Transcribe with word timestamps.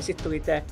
Ja 0.00 0.04
sitten 0.04 0.24
tuli 0.24 0.40
tämä 0.40 0.62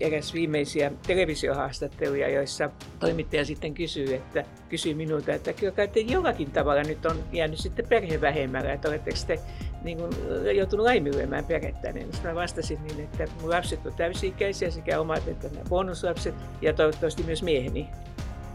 eräs 0.00 0.34
viimeisiä 0.34 0.92
televisiohaastatteluja, 1.06 2.28
joissa 2.28 2.70
toimittaja 3.00 3.44
sitten 3.44 3.74
kysyy, 3.74 4.14
että, 4.14 4.44
kysyy 4.68 4.94
minulta, 4.94 5.32
että 5.32 5.52
kyllä 5.52 5.86
te 5.86 6.00
jollakin 6.00 6.50
tavalla 6.50 6.82
nyt 6.82 7.06
on 7.06 7.24
jäänyt 7.32 7.58
sitten 7.58 7.88
perhe 7.88 8.20
vähemmällä, 8.20 8.72
että 8.72 8.88
oletteko 8.88 9.16
te 9.26 9.40
niin 9.84 9.98
kuin, 9.98 10.10
joutunut 10.56 10.84
laiminlyömään 10.84 11.44
perhettä. 11.44 11.92
Niin 11.92 12.08
mä 12.24 12.34
vastasin 12.34 12.78
niin, 12.84 13.00
että 13.00 13.24
mun 13.40 13.50
lapset 13.50 13.86
on 13.86 13.94
täysi-ikäisiä 13.94 14.70
sekä 14.70 15.00
omat 15.00 15.28
että 15.28 15.48
nämä 15.48 15.64
bonuslapset 15.68 16.34
ja 16.62 16.72
toivottavasti 16.72 17.22
myös 17.22 17.42
mieheni. 17.42 17.88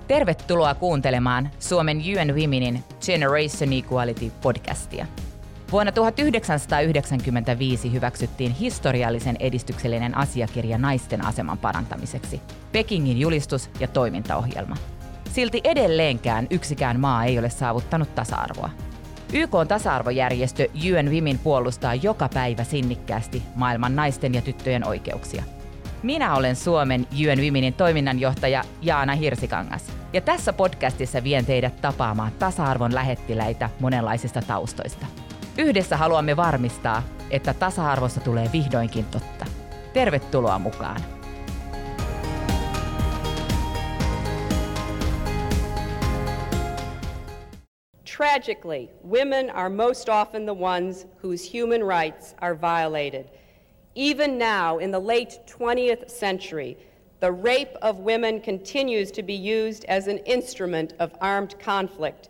Tervetuloa 0.07 0.75
kuuntelemaan 0.75 1.49
Suomen 1.59 1.97
UN 1.97 2.35
Womenin 2.35 2.83
Generation 3.05 3.73
Equality 3.73 4.31
podcastia. 4.41 5.05
Vuonna 5.71 5.91
1995 5.91 7.91
hyväksyttiin 7.91 8.51
historiallisen 8.51 9.35
edistyksellinen 9.39 10.17
asiakirja 10.17 10.77
naisten 10.77 11.25
aseman 11.25 11.57
parantamiseksi, 11.57 12.41
Pekingin 12.71 13.19
julistus 13.19 13.69
ja 13.79 13.87
toimintaohjelma. 13.87 14.75
Silti 15.31 15.61
edelleenkään 15.63 16.47
yksikään 16.49 16.99
maa 16.99 17.25
ei 17.25 17.39
ole 17.39 17.49
saavuttanut 17.49 18.15
tasa-arvoa. 18.15 18.69
YK 19.33 19.55
on 19.55 19.67
tasa-arvojärjestö 19.67 20.67
UN 20.75 21.11
Women 21.11 21.39
puolustaa 21.39 21.95
joka 21.95 22.29
päivä 22.33 22.63
sinnikkäästi 22.63 23.43
maailman 23.55 23.95
naisten 23.95 24.33
ja 24.33 24.41
tyttöjen 24.41 24.87
oikeuksia. 24.87 25.43
Minä 26.03 26.35
olen 26.35 26.55
Suomen 26.55 27.07
UN 27.11 27.45
Womenin 27.45 27.73
toiminnanjohtaja 27.73 28.63
Jaana 28.81 29.15
Hirsikangas. 29.15 29.91
Ja 30.13 30.21
tässä 30.21 30.53
podcastissa 30.53 31.23
vien 31.23 31.45
teidät 31.45 31.81
tapaamaan 31.81 32.31
tasa-arvon 32.39 32.95
lähettiläitä 32.95 33.69
monenlaisista 33.79 34.41
taustoista. 34.41 35.05
Yhdessä 35.57 35.97
haluamme 35.97 36.37
varmistaa, 36.37 37.03
että 37.31 37.53
tasa-arvossa 37.53 38.21
tulee 38.21 38.49
vihdoinkin 38.53 39.05
totta. 39.05 39.45
Tervetuloa 39.93 40.59
mukaan! 40.59 41.01
Tragically, 48.05 48.89
women 49.03 49.49
are 49.49 49.69
most 49.69 50.09
often 50.09 50.45
the 50.45 50.53
ones 50.53 51.05
whose 51.21 51.45
human 51.45 51.81
rights 51.81 52.35
are 52.41 52.53
violated. 52.53 53.29
Even 53.95 54.37
now, 54.37 54.77
in 54.77 54.91
the 54.91 54.99
late 54.99 55.39
20th 55.47 56.09
century, 56.09 56.77
the 57.21 57.31
rape 57.31 57.77
of 57.81 57.97
women 57.99 58.41
continues 58.41 59.11
to 59.11 59.23
be 59.23 59.33
used 59.33 59.85
as 59.85 60.07
an 60.07 60.17
instrument 60.25 60.93
of 60.99 61.11
armed 61.21 61.55
conflict. 61.59 62.29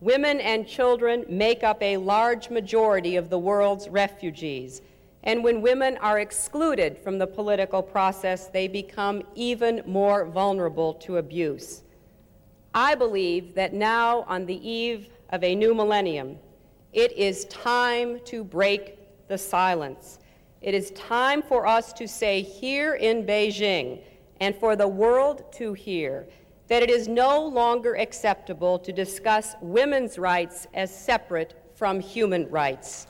Women 0.00 0.40
and 0.40 0.66
children 0.66 1.24
make 1.28 1.64
up 1.64 1.82
a 1.82 1.96
large 1.96 2.50
majority 2.50 3.16
of 3.16 3.30
the 3.30 3.38
world's 3.38 3.88
refugees. 3.88 4.80
And 5.24 5.42
when 5.42 5.60
women 5.60 5.96
are 5.96 6.20
excluded 6.20 6.96
from 6.96 7.18
the 7.18 7.26
political 7.26 7.82
process, 7.82 8.46
they 8.46 8.68
become 8.68 9.24
even 9.34 9.82
more 9.86 10.24
vulnerable 10.24 10.94
to 10.94 11.16
abuse. 11.16 11.82
I 12.72 12.94
believe 12.94 13.54
that 13.54 13.72
now, 13.72 14.22
on 14.28 14.46
the 14.46 14.68
eve 14.68 15.08
of 15.30 15.42
a 15.42 15.54
new 15.56 15.74
millennium, 15.74 16.38
it 16.92 17.12
is 17.12 17.46
time 17.46 18.20
to 18.26 18.44
break 18.44 18.98
the 19.26 19.36
silence. 19.36 20.20
It 20.60 20.74
is 20.74 20.92
time 20.92 21.42
for 21.42 21.66
us 21.66 21.92
to 21.94 22.06
say 22.06 22.40
here 22.42 22.94
in 22.94 23.26
Beijing 23.26 24.00
and 24.40 24.54
for 24.54 24.76
the 24.76 24.88
world 24.88 25.52
to 25.54 25.72
hear 25.72 26.28
that 26.68 26.82
it 26.82 26.90
is 26.90 27.08
no 27.08 27.46
longer 27.46 27.94
acceptable 27.94 28.78
to 28.78 28.92
discuss 28.92 29.56
women's 29.60 30.18
rights 30.18 30.66
as 30.74 30.94
separate 30.94 31.54
from 31.74 32.00
human 32.00 32.48
rights. 32.50 33.06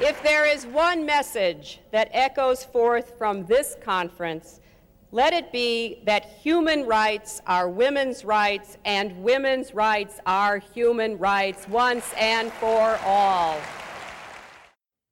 If 0.00 0.22
there 0.22 0.46
is 0.46 0.66
one 0.66 1.04
message 1.06 1.80
that 1.92 2.08
echoes 2.12 2.64
forth 2.64 3.18
from 3.18 3.46
this 3.46 3.76
conference, 3.84 4.60
let 5.12 5.32
it 5.32 5.52
be 5.52 6.02
that 6.06 6.24
human 6.44 6.86
rights 6.88 7.40
are 7.46 7.68
women's 7.68 8.24
rights 8.24 8.78
and 8.84 9.12
women's 9.22 9.72
rights 9.74 10.20
are 10.26 10.60
human 10.74 11.18
rights 11.18 11.68
once 11.68 12.04
and 12.20 12.52
for 12.52 12.98
all. 13.06 13.56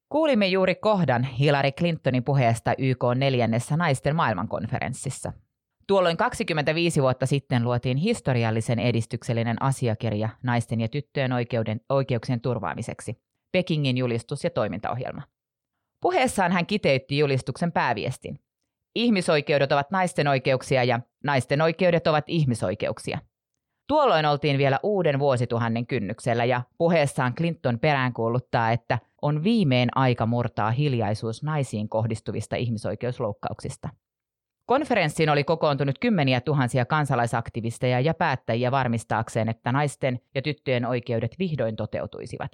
Kuulimme 0.09 0.47
juuri 0.47 0.75
kohdan 0.75 1.25
Hillary 1.25 1.73
Clintonin 1.73 2.25
puheesta 2.25 2.75
YK 2.79 3.03
neljännessä 3.15 3.77
naisten 3.77 4.17
maailmankonferenssissa. 4.17 5.33
Tuolloin 5.93 6.17
25 6.17 7.03
vuotta 7.03 7.27
sitten 7.27 7.65
luotiin 7.65 7.97
historiallisen 7.97 8.79
edistyksellinen 8.79 9.63
asiakirja 9.63 10.29
naisten 10.43 10.81
ja 10.81 10.89
tyttöjen 10.89 11.33
oikeuden, 11.33 11.81
oikeuksien 11.89 12.41
turvaamiseksi, 12.41 13.23
Pekingin 13.53 13.97
julistus 13.97 14.45
ja 14.45 14.51
toimintaohjelma. 14.51 15.23
Puheessaan 16.01 16.53
hän 16.53 16.67
kiteytti 16.67 17.19
julistuksen 17.19 17.73
pääviestin. 17.73 18.39
Ihmisoikeudet 18.95 19.73
ovat 19.73 19.91
naisten 19.91 20.29
oikeuksia 20.29 20.85
ja 20.85 21.01
naisten 21.25 21.63
oikeudet 21.63 22.07
ovat 22.07 22.25
ihmisoikeuksia. 22.27 23.19
Tuolloin 23.89 24.27
oltiin 24.27 24.59
vielä 24.59 24.79
uuden 24.83 25.19
vuosituhannen 25.19 25.87
kynnyksellä 25.87 26.45
ja 26.45 26.63
puheessaan 26.79 27.35
Clinton 27.35 27.79
peräänkuuluttaa, 27.79 28.71
että 28.71 28.99
on 29.23 29.45
viimein 29.45 29.89
aika 29.95 30.27
murtaa 30.27 30.71
hiljaisuus 30.71 31.43
naisiin 31.43 31.89
kohdistuvista 31.89 32.57
ihmisoikeusloukkauksista. 32.57 33.89
Konferenssiin 34.73 35.31
oli 35.31 35.45
kokoontunut 35.45 35.99
kymmeniä 35.99 36.41
tuhansia 36.41 36.85
kansalaisaktivisteja 36.85 38.01
ja 38.01 38.15
päättäjiä 38.15 38.71
varmistaakseen, 38.71 39.49
että 39.49 39.73
naisten 39.73 40.21
ja 40.35 40.43
tyttöjen 40.43 40.87
oikeudet 40.87 41.35
vihdoin 41.39 41.77
toteutuisivat. 41.77 42.53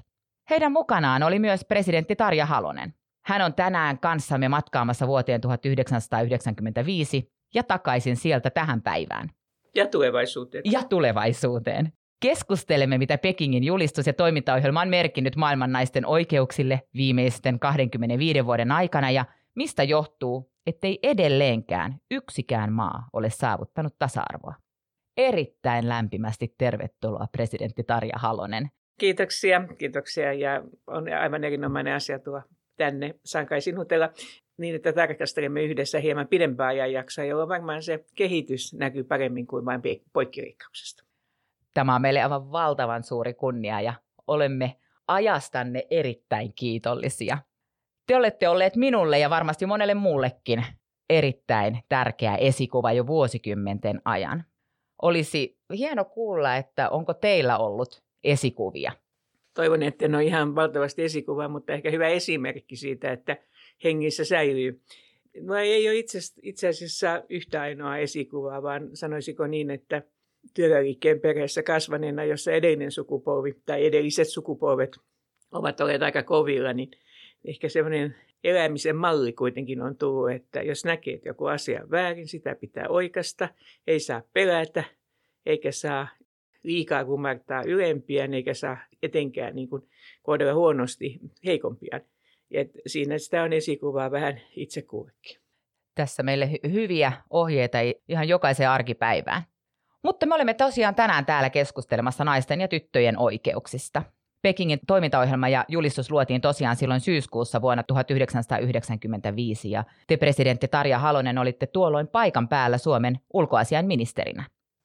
Heidän 0.50 0.72
mukanaan 0.72 1.22
oli 1.22 1.38
myös 1.38 1.64
presidentti 1.64 2.16
Tarja 2.16 2.46
Halonen. 2.46 2.94
Hän 3.24 3.42
on 3.42 3.54
tänään 3.54 3.98
kanssamme 3.98 4.48
matkaamassa 4.48 5.06
vuoteen 5.06 5.40
1995 5.40 7.32
ja 7.54 7.62
takaisin 7.62 8.16
sieltä 8.16 8.50
tähän 8.50 8.82
päivään. 8.82 9.30
Ja 9.74 9.86
tulevaisuuteen. 9.86 10.62
Ja 10.64 10.82
tulevaisuuteen. 10.82 11.92
Keskustelemme, 12.22 12.98
mitä 12.98 13.18
Pekingin 13.18 13.64
julistus 13.64 14.06
ja 14.06 14.12
toimintaohjelma 14.12 14.80
on 14.80 14.88
merkinnyt 14.88 15.36
maailman 15.36 15.72
naisten 15.72 16.06
oikeuksille 16.06 16.82
viimeisten 16.94 17.58
25 17.58 18.46
vuoden 18.46 18.72
aikana 18.72 19.10
ja 19.10 19.24
mistä 19.54 19.82
johtuu, 19.82 20.52
ettei 20.68 20.98
edelleenkään 21.02 22.00
yksikään 22.10 22.72
maa 22.72 23.08
ole 23.12 23.30
saavuttanut 23.30 23.94
tasa-arvoa. 23.98 24.54
Erittäin 25.16 25.88
lämpimästi 25.88 26.54
tervetuloa 26.58 27.26
presidentti 27.32 27.84
Tarja 27.84 28.14
Halonen. 28.16 28.68
Kiitoksia, 29.00 29.68
kiitoksia 29.78 30.32
ja 30.32 30.62
on 30.86 31.12
aivan 31.20 31.44
erinomainen 31.44 31.94
asia 31.94 32.18
tuo 32.18 32.42
tänne. 32.76 33.14
Saan 33.24 33.46
kai 33.46 33.60
sinutella 33.60 34.10
niin, 34.58 34.74
että 34.74 34.92
tarkastelemme 34.92 35.62
yhdessä 35.62 35.98
hieman 36.00 36.28
pidempää 36.28 36.66
ajanjaksoa, 36.66 37.24
jolloin 37.24 37.48
varmaan 37.48 37.82
se 37.82 38.04
kehitys 38.14 38.74
näkyy 38.74 39.04
paremmin 39.04 39.46
kuin 39.46 39.64
vain 39.64 39.82
poikkiriikkauksesta. 40.12 41.04
Tämä 41.74 41.94
on 41.94 42.02
meille 42.02 42.22
aivan 42.22 42.52
valtavan 42.52 43.02
suuri 43.02 43.34
kunnia 43.34 43.80
ja 43.80 43.94
olemme 44.26 44.76
ajastanne 45.08 45.86
erittäin 45.90 46.52
kiitollisia. 46.54 47.38
Te 48.08 48.16
olette 48.16 48.48
olleet 48.48 48.76
minulle 48.76 49.18
ja 49.18 49.30
varmasti 49.30 49.66
monelle 49.66 49.94
muullekin 49.94 50.64
erittäin 51.10 51.78
tärkeä 51.88 52.36
esikuva 52.36 52.92
jo 52.92 53.06
vuosikymmenten 53.06 54.02
ajan. 54.04 54.44
Olisi 55.02 55.58
hieno 55.72 56.04
kuulla, 56.04 56.56
että 56.56 56.88
onko 56.88 57.14
teillä 57.14 57.58
ollut 57.58 58.02
esikuvia. 58.24 58.92
Toivon, 59.54 59.82
että 59.82 60.04
en 60.04 60.14
ole 60.14 60.24
ihan 60.24 60.54
valtavasti 60.54 61.02
esikuva, 61.02 61.48
mutta 61.48 61.72
ehkä 61.72 61.90
hyvä 61.90 62.08
esimerkki 62.08 62.76
siitä, 62.76 63.12
että 63.12 63.36
hengissä 63.84 64.24
säilyy. 64.24 64.80
No 65.40 65.54
ei 65.54 65.88
ole 65.88 65.96
itse, 65.96 66.18
itse 66.42 66.68
asiassa 66.68 67.22
yhtä 67.28 67.60
ainoa 67.60 67.96
esikuvaa, 67.96 68.62
vaan 68.62 68.90
sanoisiko 68.94 69.46
niin, 69.46 69.70
että 69.70 70.02
työväliikkeen 70.54 71.20
perheessä 71.20 71.62
kasvaneena, 71.62 72.24
jossa 72.24 72.52
edellinen 72.52 72.92
sukupolvi 72.92 73.54
tai 73.66 73.86
edelliset 73.86 74.28
sukupolvet 74.28 74.96
ovat 75.52 75.80
olleet 75.80 76.02
aika 76.02 76.22
kovilla, 76.22 76.72
niin 76.72 76.90
ehkä 77.44 77.68
semmoinen 77.68 78.16
elämisen 78.44 78.96
malli 78.96 79.32
kuitenkin 79.32 79.82
on 79.82 79.96
tullut, 79.96 80.30
että 80.30 80.62
jos 80.62 80.84
näkee, 80.84 81.14
että 81.14 81.28
joku 81.28 81.46
asia 81.46 81.82
on 81.82 81.90
väärin, 81.90 82.28
sitä 82.28 82.54
pitää 82.54 82.88
oikasta, 82.88 83.48
ei 83.86 84.00
saa 84.00 84.22
pelätä, 84.32 84.84
eikä 85.46 85.72
saa 85.72 86.08
liikaa 86.62 87.04
kumartaa 87.04 87.62
ylempiä, 87.66 88.28
eikä 88.32 88.54
saa 88.54 88.76
etenkään 89.02 89.54
niin 89.54 89.68
kuin 89.68 89.82
kohdella 90.22 90.54
huonosti 90.54 91.20
heikompia. 91.44 92.00
Et 92.50 92.70
siinä 92.86 93.18
sitä 93.18 93.42
on 93.42 93.52
esikuvaa 93.52 94.10
vähän 94.10 94.40
itse 94.56 94.82
kullekin. 94.82 95.36
Tässä 95.94 96.22
meille 96.22 96.50
hyviä 96.72 97.12
ohjeita 97.30 97.78
ihan 98.08 98.28
jokaiseen 98.28 98.70
arkipäivään. 98.70 99.42
Mutta 100.02 100.26
me 100.26 100.34
olemme 100.34 100.54
tosiaan 100.54 100.94
tänään 100.94 101.26
täällä 101.26 101.50
keskustelemassa 101.50 102.24
naisten 102.24 102.60
ja 102.60 102.68
tyttöjen 102.68 103.18
oikeuksista. 103.18 104.02
Pekingin 104.42 104.78
toimintaohjelma 104.86 105.48
ja 105.48 105.64
julistus 105.68 106.10
luotiin 106.10 106.40
tosiaan 106.40 106.76
silloin 106.76 107.00
syyskuussa 107.00 107.62
vuonna 107.62 107.82
1995 107.82 109.70
ja 109.70 109.84
te 110.06 110.16
presidentti 110.16 110.68
Tarja 110.68 110.98
Halonen 110.98 111.38
olitte 111.38 111.66
tuolloin 111.66 112.08
paikan 112.08 112.48
päällä 112.48 112.78
Suomen 112.78 113.18
ulkoasian 113.34 113.86
ministerinä. 113.86 114.44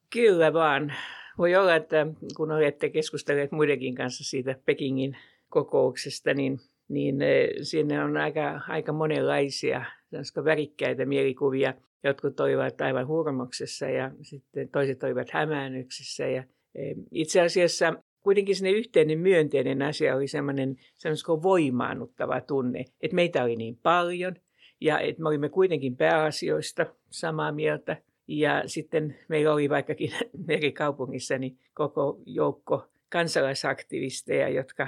Kyllä 0.10 0.54
vaan. 0.54 0.94
Voi 1.38 1.56
olla, 1.56 1.76
että 1.76 2.08
kun 2.38 2.52
olette 2.52 2.90
keskustelleet 2.90 3.52
muidenkin 3.52 3.96
kanssa 3.96 4.24
siitä 4.24 4.56
Pekingin 4.66 5.18
kokouksesta, 5.50 6.34
niin 6.34 6.60
niin 6.90 7.16
sinne 7.62 8.04
on 8.04 8.18
aika, 8.18 8.62
aika 8.68 8.94
monenlaisia 8.94 9.86
värikkäitä 10.46 11.06
mielikuvia. 11.06 11.74
Jotkut 12.04 12.40
olivat 12.40 12.82
aivan 12.82 13.08
hurmoksessa 13.08 13.86
ja 13.90 14.12
sitten 14.22 14.70
toiset 14.70 15.04
olivat 15.04 15.30
hämäännyksissä. 15.32 16.28
Ja 16.28 16.44
itse 17.12 17.42
asiassa 17.42 17.94
kuitenkin 18.24 18.56
sinne 18.56 18.72
yhteinen 18.72 19.20
myönteinen 19.20 19.82
asia 19.82 20.16
oli 20.16 20.28
semmoinen 20.28 20.76
sanoisiko 20.96 21.44
voimaannuttava 21.44 22.42
tunne, 22.42 22.86
että 23.02 23.16
meitä 23.16 23.44
oli 23.44 23.56
niin 23.56 23.78
paljon 23.84 24.36
ja 24.82 25.00
että 25.00 25.22
me 25.22 25.30
olimme 25.30 25.50
kuitenkin 25.50 25.98
pääasioista 25.98 26.86
samaa 27.10 27.52
mieltä. 27.52 27.98
Ja 28.28 28.64
sitten 28.66 29.18
meillä 29.28 29.54
oli 29.54 29.70
vaikkakin 29.70 30.12
eri 30.50 30.72
kaupungissa 30.72 31.38
niin 31.38 31.60
koko 31.74 32.22
joukko 32.26 32.88
kansalaisaktivisteja, 33.10 34.50
jotka 34.50 34.88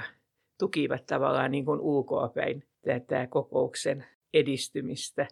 tukivat 0.58 1.06
tavallaan 1.06 1.50
niin 1.50 1.64
kuin 1.64 1.80
ulkoapäin 1.80 2.64
tätä 2.84 3.26
kokouksen 3.26 4.06
edistymistä. 4.34 5.28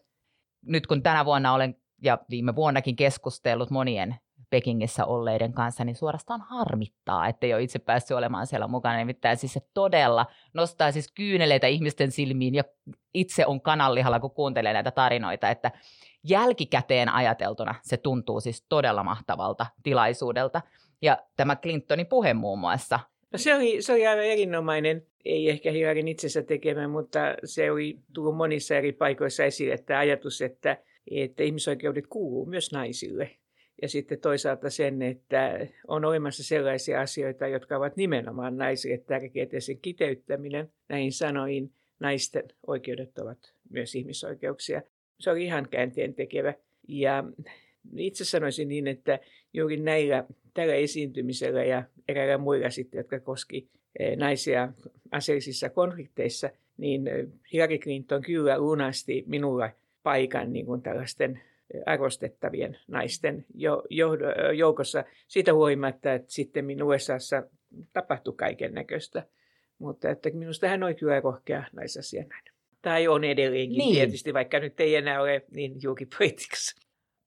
Nyt 0.67 0.87
kun 0.87 1.03
tänä 1.03 1.25
vuonna 1.25 1.55
olen 1.55 1.77
ja 2.03 2.19
viime 2.31 2.55
vuonnakin 2.55 2.97
keskustellut 2.97 3.71
monien 3.71 4.15
Pekingissä 4.55 5.05
olleiden 5.05 5.53
kanssa, 5.53 5.85
niin 5.85 5.97
suorastaan 5.97 6.41
harmittaa, 6.41 7.29
että 7.29 7.47
ei 7.47 7.55
ole 7.55 7.63
itse 7.63 7.79
päässyt 7.79 8.17
olemaan 8.17 8.47
siellä 8.47 8.69
mukana. 8.69 8.97
Nimittäin 8.97 9.37
siis 9.37 9.53
se 9.53 9.61
todella 9.75 10.27
nostaa 10.53 10.93
siis 10.93 11.13
kyyneleitä 11.13 11.67
ihmisten 11.67 12.11
silmiin 12.11 12.55
ja 12.55 12.65
itse 13.15 13.47
on 13.47 13.61
kanallihalla, 13.61 14.21
kun 14.21 14.31
kuuntelee 14.31 14.73
näitä 14.73 14.91
tarinoita, 14.91 15.51
että 15.51 15.71
jälkikäteen 16.25 17.09
ajateltuna 17.09 17.75
se 17.83 17.97
tuntuu 17.97 18.41
siis 18.41 18.67
todella 18.69 19.03
mahtavalta 19.03 19.67
tilaisuudelta. 19.83 20.61
Ja 21.03 21.19
tämä 21.37 21.57
Clintonin 21.57 22.07
puhe 22.07 22.35
muun 22.35 22.59
muassa. 22.59 23.01
No 23.33 23.39
se, 23.39 23.55
oli, 23.55 23.83
se 23.83 23.93
oli 23.93 24.07
aivan 24.07 24.25
erinomainen, 24.25 25.07
ei 25.25 25.51
ehkä 25.51 25.71
Hillarin 25.71 26.09
itsensä 26.09 26.43
tekemä, 26.43 26.89
mutta 26.89 27.19
se 27.45 27.71
oli 27.71 27.99
tullut 28.13 28.37
monissa 28.37 28.75
eri 28.75 28.93
paikoissa 28.93 29.45
esille, 29.45 29.75
että 29.75 29.99
ajatus, 29.99 30.43
että, 30.43 30.77
että 31.11 31.43
ihmisoikeudet 31.43 32.07
kuuluu 32.07 32.47
myös 32.47 32.73
naisille. 32.73 33.31
Ja 33.83 33.89
sitten 33.89 34.21
toisaalta 34.21 34.71
sen, 34.71 35.03
että 35.03 35.67
on 35.89 36.05
olemassa 36.05 36.45
sellaisia 36.45 37.01
asioita, 37.01 37.47
jotka 37.47 37.77
ovat 37.77 37.97
nimenomaan 37.97 38.57
naisille 38.57 38.99
tärkeitä. 38.99 39.61
sen 39.61 39.79
kiteyttäminen 39.79 40.73
näihin 40.89 41.13
sanoihin, 41.13 41.73
naisten 42.01 42.45
oikeudet 42.67 43.19
ovat 43.19 43.55
myös 43.71 43.95
ihmisoikeuksia. 43.95 44.83
Se 45.21 45.31
oli 45.31 45.45
ihan 45.45 45.69
käänteen 45.69 46.15
tekevä. 46.15 46.55
Ja 46.89 47.25
itse 47.97 48.25
sanoisin 48.25 48.69
niin, 48.69 48.87
että 48.87 49.19
juuri 49.53 49.77
näillä, 49.77 50.25
tällä 50.55 50.75
esiintymisellä 50.75 51.65
ja 51.65 51.83
eräillä 52.09 52.39
muilla 52.39 52.71
sitten, 52.71 52.99
jotka 52.99 53.21
koski 53.21 53.69
eh, 53.99 54.17
naisia 54.17 54.73
aseellisissa 55.11 55.71
konflikteissa, 55.71 56.51
niin 56.77 57.03
Hillary 57.53 57.79
Clinton 57.79 58.23
kyllä 58.23 58.59
lunasti 58.59 59.25
minulla 59.27 59.71
paikan 60.03 60.53
niin 60.53 60.67
kuin 60.67 60.83
tällaisten 60.83 61.41
arvostettavien 61.87 62.79
naisten 62.89 63.47
joukossa. 64.55 65.05
Siitä 65.29 65.55
huolimatta, 65.55 66.13
että 66.13 66.33
sitten 66.33 66.83
USAssa 66.83 67.43
tapahtui 67.93 68.35
kaiken 68.37 68.75
näköistä. 68.75 69.27
Mutta 69.79 70.11
että 70.11 70.31
minusta 70.31 70.69
hän 70.69 70.83
on 70.83 70.97
kyllä 70.97 71.21
rohkea 71.21 71.65
naisasianainen. 71.73 72.55
Tai 72.83 73.09
on 73.09 73.25
edelleenkin 73.25 73.79
niin. 73.79 73.95
tietysti, 73.95 74.35
vaikka 74.35 74.59
nyt 74.59 74.81
ei 74.81 74.97
enää 74.97 75.23
ole 75.23 75.45
niin 75.51 75.73
julkipolitiikassa. 75.83 76.81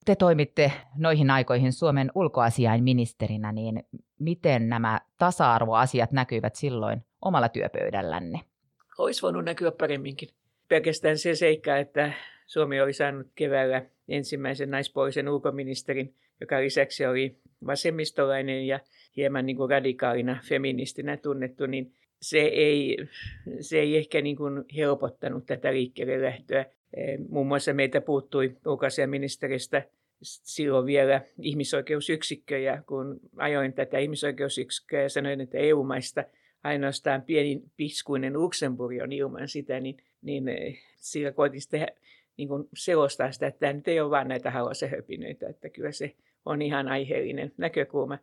Te 0.05 0.15
toimitte 0.15 0.71
noihin 0.97 1.29
aikoihin 1.29 1.73
Suomen 1.73 2.11
ulkoasiainministerinä, 2.15 3.51
niin 3.51 3.83
miten 4.19 4.69
nämä 4.69 5.01
tasa-arvoasiat 5.17 6.11
näkyivät 6.11 6.55
silloin 6.55 7.05
omalla 7.21 7.49
työpöydällänne? 7.49 8.39
Olisi 8.97 9.21
voinut 9.21 9.45
näkyä 9.45 9.71
paremminkin. 9.71 10.29
Pelkästään 10.67 11.17
se 11.17 11.35
seikka, 11.35 11.77
että 11.77 12.13
Suomi 12.45 12.81
oli 12.81 12.93
saanut 12.93 13.27
keväällä 13.35 13.85
ensimmäisen 14.09 14.71
naispuolisen 14.71 15.29
ulkoministerin, 15.29 16.13
joka 16.41 16.61
lisäksi 16.61 17.05
oli 17.05 17.37
vasemmistolainen 17.65 18.67
ja 18.67 18.79
hieman 19.15 19.45
niin 19.45 19.57
kuin 19.57 19.69
radikaalina 19.69 20.39
feministinä 20.49 21.17
tunnettu, 21.17 21.65
niin 21.65 21.93
se 22.21 22.39
ei, 22.39 22.97
se 23.59 23.79
ei 23.79 23.97
ehkä 23.97 24.21
niin 24.21 24.35
kuin 24.35 24.65
helpottanut 24.75 25.45
tätä 25.45 25.73
liikkeelle 25.73 26.21
lähtöä. 26.21 26.65
E, 26.93 27.17
muun 27.29 27.47
muassa 27.47 27.73
meitä 27.73 28.01
puuttui 28.01 28.57
ulkoasiaministeristä 28.65 29.83
silloin 30.21 30.85
vielä 30.85 31.21
ihmisoikeusyksikkö, 31.41 32.57
ja 32.57 32.83
kun 32.87 33.19
ajoin 33.37 33.73
tätä 33.73 33.97
ihmisoikeusyksikköä 33.97 35.01
ja 35.01 35.09
sanoin, 35.09 35.41
että 35.41 35.57
EU-maista 35.57 36.23
ainoastaan 36.63 37.21
pieni 37.21 37.61
piskuinen 37.77 38.33
Luxemburg 38.33 38.97
on 39.03 39.11
ilman 39.11 39.47
sitä, 39.47 39.79
niin, 39.79 39.97
niin 40.21 40.47
e, 40.47 40.73
sillä 40.95 41.31
koitin 41.31 41.61
sitten 41.61 41.87
niin 42.37 42.47
kuin 42.47 42.67
selostaa 42.75 43.31
sitä, 43.31 43.47
että 43.47 43.59
tämä 43.59 43.73
nyt 43.73 43.87
ei 43.87 43.99
ole 43.99 44.09
vain 44.09 44.27
näitä 44.27 44.51
höpinöitä, 44.91 45.49
että 45.49 45.69
kyllä 45.69 45.91
se 45.91 46.15
on 46.45 46.61
ihan 46.61 46.87
aiheellinen 46.87 47.51
näkökulma. 47.57 48.17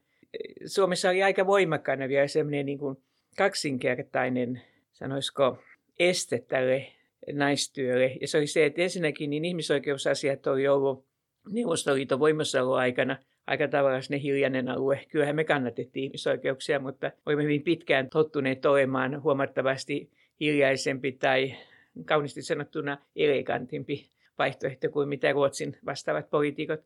Suomessa 0.67 1.11
oli 1.11 1.23
aika 1.23 1.47
voimakkaana 1.47 2.09
vielä 2.09 2.27
semmoinen 2.27 2.67
niin 2.67 2.79
kuin 2.79 2.97
kaksinkertainen, 3.37 4.63
sanoisiko, 4.93 5.59
este 5.99 6.45
tälle 6.49 6.87
naistyölle. 7.33 8.17
Ja 8.21 8.29
se 8.29 8.39
oli 8.39 8.47
se, 8.47 8.67
että 8.67 8.83
ensinnäkin 8.83 9.31
niin 9.31 9.45
ihmisoikeusasiat 9.45 10.47
oli 10.47 10.69
ollut 10.69 11.05
Neuvostoliiton 11.51 12.19
voimassaoloaikana 12.19 13.17
aika 13.47 13.69
tavallaan 13.69 14.03
ne 14.11 14.23
hiljainen 14.23 14.69
alue. 14.69 15.01
Kyllähän 15.09 15.37
me 15.37 15.45
kannatettiin 15.45 16.05
ihmisoikeuksia, 16.05 16.81
mutta 16.81 17.11
olimme 17.27 17.43
hyvin 17.43 17.63
pitkään 17.63 18.11
tottuneet 18.11 18.67
olemaan 18.67 19.23
huomattavasti 19.23 20.11
hiljaisempi 20.41 21.13
tai 21.13 21.55
kauniisti 22.05 22.43
sanottuna 22.43 22.99
elegantimpi 23.17 24.11
vaihtoehto 24.39 24.89
kuin 24.89 25.09
mitä 25.09 25.33
Ruotsin 25.33 25.77
vastaavat 25.87 26.31
poliitikot. 26.31 26.81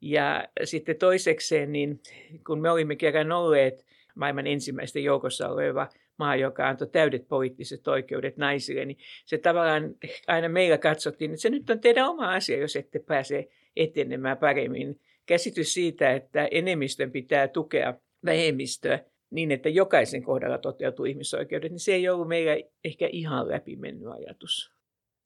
Ja 0.00 0.48
sitten 0.64 0.96
toisekseen, 0.96 1.72
niin 1.72 2.00
kun 2.46 2.60
me 2.60 2.70
olimme 2.70 2.96
kerran 2.96 3.32
olleet 3.32 3.86
maailman 4.14 4.46
ensimmäisten 4.46 5.04
joukossa 5.04 5.48
oleva 5.48 5.88
maa, 6.18 6.36
joka 6.36 6.68
antoi 6.68 6.88
täydet 6.88 7.28
poliittiset 7.28 7.88
oikeudet 7.88 8.36
naisille, 8.36 8.84
niin 8.84 8.98
se 9.24 9.38
tavallaan 9.38 9.94
aina 10.26 10.48
meillä 10.48 10.78
katsottiin, 10.78 11.30
että 11.30 11.42
se 11.42 11.50
nyt 11.50 11.70
on 11.70 11.80
teidän 11.80 12.08
oma 12.08 12.34
asia, 12.34 12.58
jos 12.58 12.76
ette 12.76 12.98
pääse 12.98 13.48
etenemään 13.76 14.38
paremmin. 14.38 15.00
Käsitys 15.26 15.74
siitä, 15.74 16.12
että 16.12 16.48
enemmistön 16.50 17.10
pitää 17.10 17.48
tukea 17.48 17.94
vähemmistöä 18.24 18.98
niin, 19.30 19.52
että 19.52 19.68
jokaisen 19.68 20.22
kohdalla 20.22 20.58
toteutuu 20.58 21.04
ihmisoikeudet, 21.04 21.72
niin 21.72 21.80
se 21.80 21.92
ei 21.92 22.08
ollut 22.08 22.28
meillä 22.28 22.52
ehkä 22.84 23.08
ihan 23.12 23.48
läpimennyt 23.48 24.08
ajatus. 24.08 24.72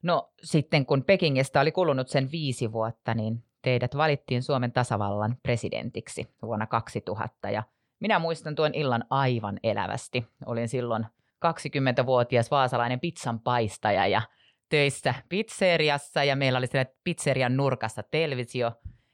No 0.02 0.33
sitten 0.42 0.87
kun 0.87 1.04
Pekingistä 1.04 1.61
oli 1.61 1.73
kulunut 1.73 2.09
sen 2.09 2.30
viisi 2.33 2.73
vuotta, 2.73 3.14
niin 3.14 3.45
teidät 3.62 3.97
valittiin 3.97 4.42
Suomen 4.42 4.73
tasavallan 4.73 5.37
presidentiksi 5.42 6.26
vuonna 6.42 6.66
2000 6.66 7.50
ja 7.50 7.62
minä 8.00 8.19
muistan 8.19 8.54
tuon 8.54 8.75
illan 8.75 9.04
aivan 9.11 9.61
elävästi. 9.62 10.26
Olin 10.47 10.69
silloin 10.69 11.07
20-vuotias 11.47 12.50
vaasalainen 12.50 13.00
pizzan 13.00 13.40
paistaja 13.40 14.07
ja 14.07 14.23
töissä 14.69 15.14
pizzeriassa 15.28 16.25
ja 16.25 16.37
meillä 16.37 16.59
oli 16.59 16.66
siellä 16.66 16.92
pizzerian 17.04 17.57
nurkassa 17.57 18.02
televisio, 18.02 18.73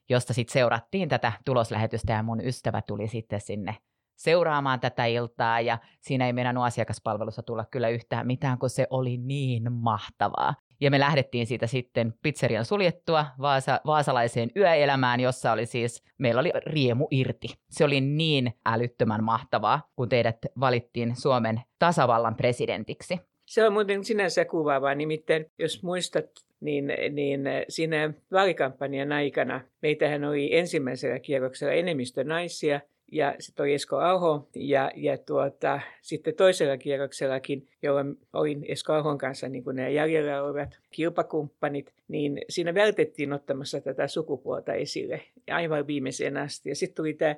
josta 0.08 0.34
sitten 0.34 0.52
seurattiin 0.52 1.08
tätä 1.08 1.32
tuloslähetystä 1.44 2.12
ja 2.12 2.22
mun 2.22 2.40
ystävä 2.40 2.82
tuli 2.82 3.08
sitten 3.08 3.40
sinne 3.40 3.76
seuraamaan 4.16 4.80
tätä 4.80 5.04
iltaa 5.04 5.60
ja 5.60 5.78
siinä 6.00 6.26
ei 6.26 6.32
meidän 6.32 6.58
asiakaspalvelussa 6.58 7.42
tulla 7.42 7.64
kyllä 7.70 7.88
yhtään 7.88 8.26
mitään, 8.26 8.58
kun 8.58 8.70
se 8.70 8.86
oli 8.90 9.16
niin 9.16 9.72
mahtavaa. 9.72 10.54
Ja 10.80 10.90
me 10.90 11.00
lähdettiin 11.00 11.46
siitä 11.46 11.66
sitten 11.66 12.14
pizzerian 12.22 12.64
suljettua 12.64 13.26
Vaasa, 13.38 13.80
vaasalaiseen 13.86 14.50
yöelämään, 14.56 15.20
jossa 15.20 15.52
oli 15.52 15.66
siis, 15.66 16.04
meillä 16.18 16.40
oli 16.40 16.52
riemu 16.66 17.08
irti. 17.10 17.48
Se 17.70 17.84
oli 17.84 18.00
niin 18.00 18.52
älyttömän 18.66 19.24
mahtavaa, 19.24 19.88
kun 19.96 20.08
teidät 20.08 20.36
valittiin 20.60 21.16
Suomen 21.16 21.60
tasavallan 21.78 22.36
presidentiksi. 22.36 23.20
Se 23.46 23.66
on 23.66 23.72
muuten 23.72 24.04
sinänsä 24.04 24.44
kuvaavaa, 24.44 24.94
nimittäin 24.94 25.46
jos 25.58 25.82
muistat, 25.82 26.26
niin, 26.60 26.86
niin 27.10 27.40
siinä 27.68 28.12
vaalikampanjan 28.32 29.12
aikana 29.12 29.60
meitähän 29.82 30.24
oli 30.24 30.56
ensimmäisellä 30.56 31.18
kierroksella 31.18 31.72
enemmistö 31.72 32.24
naisia– 32.24 32.80
ja 33.12 33.34
sitten 33.38 33.64
oli 33.64 33.74
Esko 33.74 33.96
Aho 33.96 34.48
ja, 34.54 34.90
ja 34.96 35.18
tuota, 35.18 35.80
sitten 36.02 36.34
toisella 36.34 36.76
kierroksellakin, 36.76 37.68
jolloin 37.82 38.18
olin 38.32 38.64
Esko 38.68 38.92
Ahon 38.92 39.18
kanssa 39.18 39.48
niin 39.48 39.64
kuin 39.64 39.76
nämä 39.76 39.88
jäljellä 39.88 40.42
olevat 40.42 40.78
kilpakumppanit, 40.90 41.92
niin 42.08 42.40
siinä 42.48 42.74
vältettiin 42.74 43.32
ottamassa 43.32 43.80
tätä 43.80 44.08
sukupuolta 44.08 44.72
esille 44.72 45.20
aivan 45.50 45.86
viimeiseen 45.86 46.36
asti. 46.36 46.68
Ja 46.68 46.76
sitten 46.76 46.96
tuli 46.96 47.14
tämä 47.14 47.36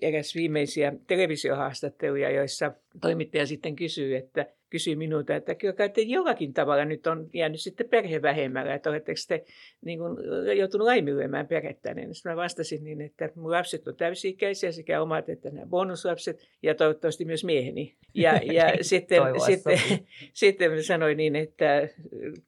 eräs 0.00 0.34
viimeisiä 0.34 0.92
televisiohaastatteluja, 1.06 2.30
joissa 2.30 2.72
toimittaja 3.00 3.46
sitten 3.46 3.76
kysyy, 3.76 4.16
että 4.16 4.46
kysyi 4.70 4.96
minulta, 4.96 5.36
että 5.36 5.54
kyllä 5.54 5.74
kai 5.74 5.88
te 5.88 6.00
jollakin 6.00 6.54
tavalla 6.54 6.84
nyt 6.84 7.06
on 7.06 7.30
jäänyt 7.34 7.60
sitten 7.60 7.88
perhe 7.88 8.22
vähemmällä, 8.22 8.74
että 8.74 8.90
oletteko 8.90 9.18
te 9.28 9.44
niin 9.84 9.98
kuin, 9.98 10.16
joutunut 10.58 10.84
laiminlyömään 10.84 11.46
perhettä. 11.46 11.94
Niin 11.94 12.08
mä 12.24 12.36
vastasin 12.36 12.84
niin, 12.84 13.00
että 13.00 13.30
mun 13.34 13.50
lapset 13.50 13.88
on 13.88 13.96
täysi-ikäisiä, 13.96 14.72
sekä 14.72 15.02
omat 15.02 15.28
että 15.28 15.50
nämä 15.50 15.66
bonuslapset, 15.66 16.48
ja 16.62 16.74
toivottavasti 16.74 17.24
myös 17.24 17.44
mieheni. 17.44 17.94
Ja, 18.14 18.40
ja 18.44 18.72
sitten, 18.80 19.22
sitten, 19.46 19.78
sitten 20.32 20.70
mä 20.72 20.82
sanoin 20.82 21.16
niin, 21.16 21.36
että 21.36 21.88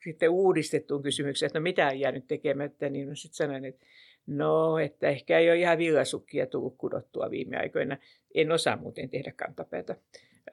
sitten 0.05 0.31
uudistettuun 0.31 1.03
kysymykseen, 1.03 1.47
että 1.47 1.59
no 1.59 1.62
mitä 1.62 1.87
on 1.87 2.00
jäänyt 2.00 2.25
tekemättä, 2.29 2.89
niin 2.89 3.09
mä 3.09 3.15
sitten 3.15 3.37
sanoin, 3.37 3.65
että 3.65 3.87
No, 4.27 4.79
että 4.79 5.09
ehkä 5.09 5.39
ei 5.39 5.50
ole 5.50 5.59
ihan 5.59 5.79
villasukkia 5.79 6.47
tullut 6.47 6.75
kudottua 6.79 7.31
viime 7.31 7.57
aikoina. 7.57 7.97
En 8.35 8.53
osaa 8.53 8.77
muuten 8.77 9.11
tehdä 9.11 9.33
kantapäätä. 9.37 9.97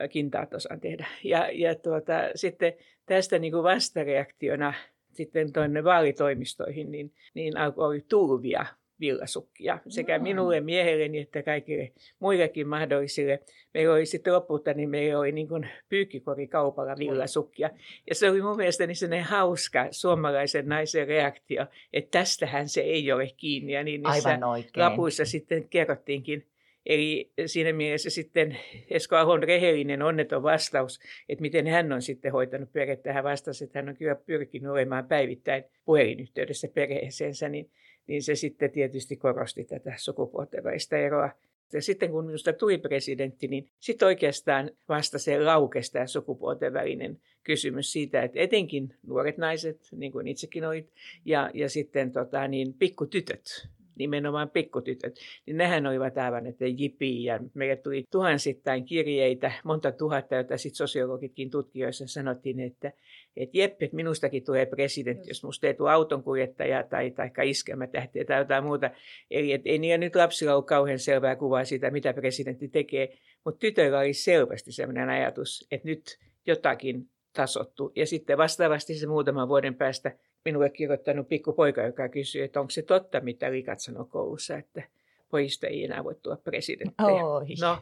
Kintaat 0.09 0.53
osaan 0.53 0.79
tehdä. 0.79 1.07
Ja, 1.23 1.49
ja 1.53 1.75
tuota, 1.75 2.13
sitten 2.35 2.73
tästä 3.05 3.39
niin 3.39 3.51
kuin 3.51 3.63
vastareaktiona 3.63 4.73
sitten 5.17 5.53
tuonne 5.53 5.83
vaalitoimistoihin, 5.83 6.91
niin, 6.91 7.13
niin 7.33 7.57
alkoi 7.57 8.03
tulvia 8.09 8.65
villasukkia 8.99 9.79
sekä 9.87 10.19
minulle 10.19 10.61
miehelleni 10.61 11.19
että 11.19 11.43
kaikille 11.43 11.91
muillekin 12.19 12.67
mahdollisille. 12.67 13.39
Meillä 13.73 13.93
oli 13.93 14.05
sitten 14.05 14.33
lopulta, 14.33 14.73
niin 14.73 14.89
meillä 14.89 15.19
oli 15.19 15.31
niin 15.31 15.69
pyykkikorikaupalla 15.89 16.95
villasukkia. 16.99 17.69
Ja 18.09 18.15
se 18.15 18.29
oli 18.29 18.41
mun 18.41 18.57
mielestäni 18.57 18.95
sellainen 18.95 19.25
hauska 19.25 19.87
suomalaisen 19.91 20.67
naisen 20.67 21.07
reaktio, 21.07 21.65
että 21.93 22.19
tästähän 22.19 22.69
se 22.69 22.81
ei 22.81 23.11
ole 23.11 23.31
kiinni. 23.37 23.73
Ja 23.73 23.83
niin 23.83 24.01
niissä 24.01 24.29
Aivan 24.29 24.43
oikein. 24.43 24.71
lapuissa 24.75 25.25
sitten 25.25 25.69
kerrottiinkin 25.69 26.47
Eli 26.87 27.31
siinä 27.45 27.73
mielessä 27.73 28.09
sitten 28.09 28.57
Esko 28.89 29.15
Ahon 29.15 29.43
rehellinen 29.43 30.01
onneton 30.01 30.43
vastaus, 30.43 30.99
että 31.29 31.41
miten 31.41 31.67
hän 31.67 31.91
on 31.91 32.01
sitten 32.01 32.31
hoitanut 32.31 32.73
perhettä. 32.73 33.13
Hän 33.13 33.23
vastasi, 33.23 33.63
että 33.63 33.79
hän 33.79 33.89
on 33.89 33.95
kyllä 33.95 34.15
pyrkinyt 34.15 34.71
olemaan 34.71 35.07
päivittäin 35.07 35.63
puhelinyhteydessä 35.85 36.67
perheeseensä, 36.67 37.49
niin 37.49 37.69
niin 38.07 38.23
se 38.23 38.35
sitten 38.35 38.71
tietysti 38.71 39.17
korosti 39.17 39.63
tätä 39.63 39.93
sukupuolten 39.97 40.63
välistä 40.63 40.97
eroa. 40.97 41.29
Ja 41.73 41.81
sitten 41.81 42.11
kun 42.11 42.25
minusta 42.25 42.53
tuli 42.53 42.77
presidentti, 42.77 43.47
niin 43.47 43.69
sitten 43.79 44.05
oikeastaan 44.05 44.71
vasta 44.89 45.19
se 45.19 45.39
laukesi 45.39 45.91
tämä 45.91 46.07
sukupuolten 46.07 46.73
välinen 46.73 47.19
kysymys 47.43 47.91
siitä, 47.91 48.23
että 48.23 48.39
etenkin 48.39 48.95
nuoret 49.07 49.37
naiset, 49.37 49.79
niin 49.91 50.11
kuin 50.11 50.27
itsekin 50.27 50.65
olit, 50.65 50.91
ja, 51.25 51.51
ja 51.53 51.69
sitten 51.69 52.11
tota, 52.11 52.47
niin, 52.47 52.73
pikkutytöt, 52.73 53.67
nimenomaan 53.97 54.49
pikkutytöt, 54.49 55.19
niin 55.45 55.57
nehän 55.57 55.87
olivat 55.87 56.17
aivan, 56.17 56.47
että 56.47 56.65
jipi, 56.67 57.23
ja 57.23 57.39
meille 57.53 57.75
tuli 57.75 58.03
tuhansittain 58.11 58.85
kirjeitä, 58.85 59.51
monta 59.63 59.91
tuhatta, 59.91 60.35
joita 60.35 60.57
sitten 60.57 60.77
sosiologitkin 60.77 61.49
tutkijoissa 61.49 62.07
sanottiin, 62.07 62.59
että, 62.59 62.91
että 63.37 63.57
Jeppe, 63.57 63.85
että 63.85 63.95
minustakin 63.95 64.43
tulee 64.43 64.65
presidentti, 64.65 65.29
jos 65.29 65.43
musta 65.43 65.67
ei 65.67 65.73
tule 65.73 65.91
autonkuljettaja 65.91 66.83
tai, 66.83 67.11
tai 67.11 67.49
iskelmätähtiä 67.49 68.25
tai 68.25 68.39
jotain 68.39 68.63
muuta. 68.63 68.91
Eli 69.31 69.53
että 69.53 69.69
ei 69.69 69.79
niillä 69.79 69.97
nyt 69.97 70.15
lapsilla 70.15 70.55
ole 70.55 70.63
kauhean 70.63 70.99
selvää 70.99 71.35
kuvaa 71.35 71.65
siitä, 71.65 71.91
mitä 71.91 72.13
presidentti 72.13 72.67
tekee, 72.67 73.17
mutta 73.45 73.59
tytöillä 73.59 73.99
oli 73.99 74.13
selvästi 74.13 74.71
sellainen 74.71 75.09
ajatus, 75.09 75.67
että 75.71 75.87
nyt 75.87 76.19
jotakin 76.47 77.09
tasottu. 77.33 77.91
Ja 77.95 78.05
sitten 78.05 78.37
vastaavasti 78.37 78.95
se 78.95 79.07
muutaman 79.07 79.47
vuoden 79.47 79.75
päästä 79.75 80.11
minulle 80.47 80.69
kirjoittanut 80.69 81.27
pikkupoika, 81.27 81.81
joka 81.81 82.09
kysyi, 82.09 82.41
että 82.41 82.59
onko 82.59 82.69
se 82.69 82.81
totta, 82.81 83.19
mitä 83.19 83.51
likat 83.51 83.79
sanoo 83.79 84.05
koulussa, 84.05 84.57
että 84.57 84.83
pojista 85.29 85.67
ei 85.67 85.83
enää 85.83 86.03
voi 86.03 86.15
tulla 86.15 86.37
presidenttejä. 86.37 87.21
No, 87.61 87.77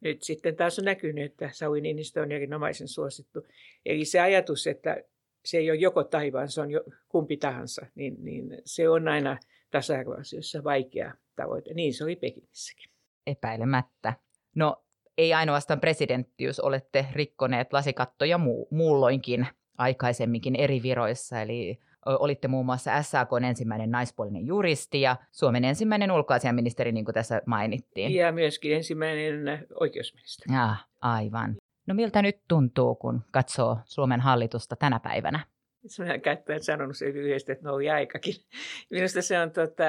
nyt 0.00 0.22
sitten 0.22 0.56
taas 0.56 0.78
on 0.78 0.84
näkynyt, 0.84 1.24
että 1.24 1.50
Sauli 1.52 1.80
Niinistö 1.80 2.22
on 2.22 2.32
erinomaisen 2.32 2.88
suosittu. 2.88 3.46
Eli 3.86 4.04
se 4.04 4.20
ajatus, 4.20 4.66
että 4.66 4.96
se 5.44 5.58
ei 5.58 5.70
ole 5.70 5.78
joko 5.78 6.04
taivaan, 6.04 6.48
se 6.48 6.60
on 6.60 6.70
jo 6.70 6.84
kumpi 7.08 7.36
tahansa, 7.36 7.86
niin, 7.94 8.16
niin 8.24 8.58
se 8.64 8.88
on 8.88 9.08
aina 9.08 9.38
tasa-arvoasioissa 9.70 10.64
vaikea 10.64 11.14
tavoite. 11.36 11.74
Niin 11.74 11.94
se 11.94 12.04
oli 12.04 12.16
Pekinissäkin. 12.16 12.90
Epäilemättä. 13.26 14.14
No 14.54 14.84
ei 15.18 15.34
ainoastaan 15.34 15.80
presidenttiys, 15.80 16.60
olette 16.60 17.06
rikkoneet 17.12 17.72
lasikattoja 17.72 18.38
muu, 18.38 18.68
muulloinkin 18.70 19.46
aikaisemminkin 19.78 20.56
eri 20.56 20.82
viroissa, 20.82 21.42
eli 21.42 21.78
Olitte 22.06 22.48
muun 22.48 22.66
muassa 22.66 23.02
SAK 23.02 23.28
ensimmäinen 23.46 23.90
naispuolinen 23.90 24.46
juristi 24.46 25.00
ja 25.00 25.16
Suomen 25.30 25.64
ensimmäinen 25.64 26.12
ulkoasiaministeri, 26.12 26.92
niin 26.92 27.04
kuin 27.04 27.14
tässä 27.14 27.42
mainittiin. 27.46 28.14
Ja 28.14 28.32
myöskin 28.32 28.76
ensimmäinen 28.76 29.66
oikeusministeri. 29.80 30.54
Ja, 30.54 30.76
aivan. 31.00 31.56
No 31.86 31.94
miltä 31.94 32.22
nyt 32.22 32.36
tuntuu, 32.48 32.94
kun 32.94 33.20
katsoo 33.30 33.78
Suomen 33.84 34.20
hallitusta 34.20 34.76
tänä 34.76 35.00
päivänä? 35.00 35.40
Minä 35.98 36.18
käyttäen 36.18 36.62
sanonut 36.62 36.96
se 36.96 37.06
lyhyesti, 37.06 37.52
että 37.52 37.68
no 37.68 37.74
oli 37.74 37.90
aikakin. 37.90 38.34
Minusta 38.90 39.22
se 39.22 39.38
on, 39.38 39.50
tota, 39.50 39.84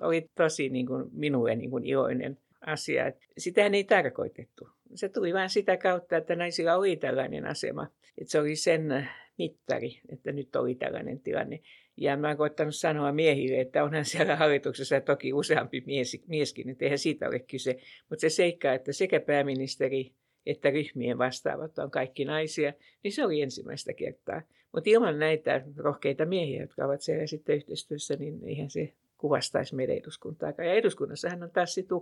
oli 0.00 0.30
tosi 0.34 0.68
niin 0.68 0.86
kuin, 0.86 1.04
minulle 1.12 1.54
niin 1.54 1.70
kuin 1.70 1.86
iloinen 1.86 2.38
asia. 2.66 3.12
Sitähän 3.38 3.74
ei 3.74 3.84
tarkoitettu. 3.84 4.68
Se 4.94 5.08
tuli 5.08 5.34
vain 5.34 5.50
sitä 5.50 5.76
kautta, 5.76 6.16
että 6.16 6.36
naisilla 6.36 6.74
oli 6.74 6.96
tällainen 6.96 7.46
asema. 7.46 7.86
Että 8.18 8.30
se 8.30 8.40
oli 8.40 8.56
sen 8.56 9.08
mittari, 9.42 10.00
että 10.08 10.32
nyt 10.32 10.56
oli 10.56 10.74
tällainen 10.74 11.20
tilanne. 11.20 11.60
Ja 11.96 12.16
mä 12.16 12.28
oon 12.28 12.36
koittanut 12.36 12.74
sanoa 12.74 13.12
miehille, 13.12 13.60
että 13.60 13.84
onhan 13.84 14.04
siellä 14.04 14.36
hallituksessa 14.36 15.00
toki 15.00 15.32
useampi 15.32 15.82
mies, 15.86 16.22
mieskin, 16.26 16.68
että 16.68 16.84
eihän 16.84 16.98
siitä 16.98 17.28
ole 17.28 17.38
kyse. 17.38 17.78
Mutta 18.08 18.20
se 18.20 18.28
seikka, 18.28 18.72
että 18.72 18.92
sekä 18.92 19.20
pääministeri 19.20 20.12
että 20.46 20.70
ryhmien 20.70 21.18
vastaavat 21.18 21.78
on 21.78 21.90
kaikki 21.90 22.24
naisia, 22.24 22.72
niin 23.02 23.12
se 23.12 23.24
oli 23.24 23.42
ensimmäistä 23.42 23.92
kertaa. 23.92 24.42
Mutta 24.72 24.90
ilman 24.90 25.18
näitä 25.18 25.62
rohkeita 25.76 26.26
miehiä, 26.26 26.60
jotka 26.60 26.84
ovat 26.84 27.00
siellä 27.00 27.26
sitten 27.26 27.56
yhteistyössä, 27.56 28.16
niin 28.16 28.44
eihän 28.44 28.70
se 28.70 28.92
kuvastaisi 29.18 29.74
meidän 29.74 29.96
eduskuntaa. 29.96 30.52
Ja 30.58 30.72
eduskunnassahan 30.72 31.42
on 31.42 31.50
taas 31.50 31.74
sitten 31.74 31.98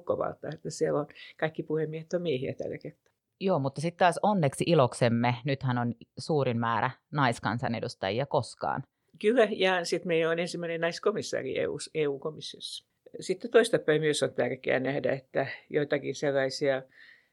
että 0.55 0.71
siellä 0.71 1.01
on 1.01 1.07
kaikki 1.37 1.63
puhemiehet 1.63 2.13
on 2.13 2.23
miehiä 2.23 2.55
tällä 2.55 2.79
kertaa. 2.79 3.10
Joo, 3.41 3.59
mutta 3.59 3.81
sitten 3.81 3.99
taas 3.99 4.19
onneksi 4.23 4.65
iloksemme, 4.67 5.35
nythän 5.45 5.79
on 5.79 5.95
suurin 6.19 6.59
määrä 6.59 6.91
naiskansanedustajia 7.11 8.27
koskaan. 8.27 8.83
Kyllä, 9.21 9.49
ja 9.51 9.85
sitten 9.85 10.09
meillä 10.09 10.31
on 10.31 10.39
ensimmäinen 10.39 10.81
naiskomissaari 10.81 11.59
EU, 11.59 11.79
EU-komissiossa. 11.95 12.87
Sitten 13.21 13.51
toistapäin 13.51 14.01
myös 14.01 14.23
on 14.23 14.35
tärkeää 14.35 14.81
nähdä, 14.81 15.13
että 15.13 15.47
joitakin 15.71 16.15
sellaisia 16.15 16.83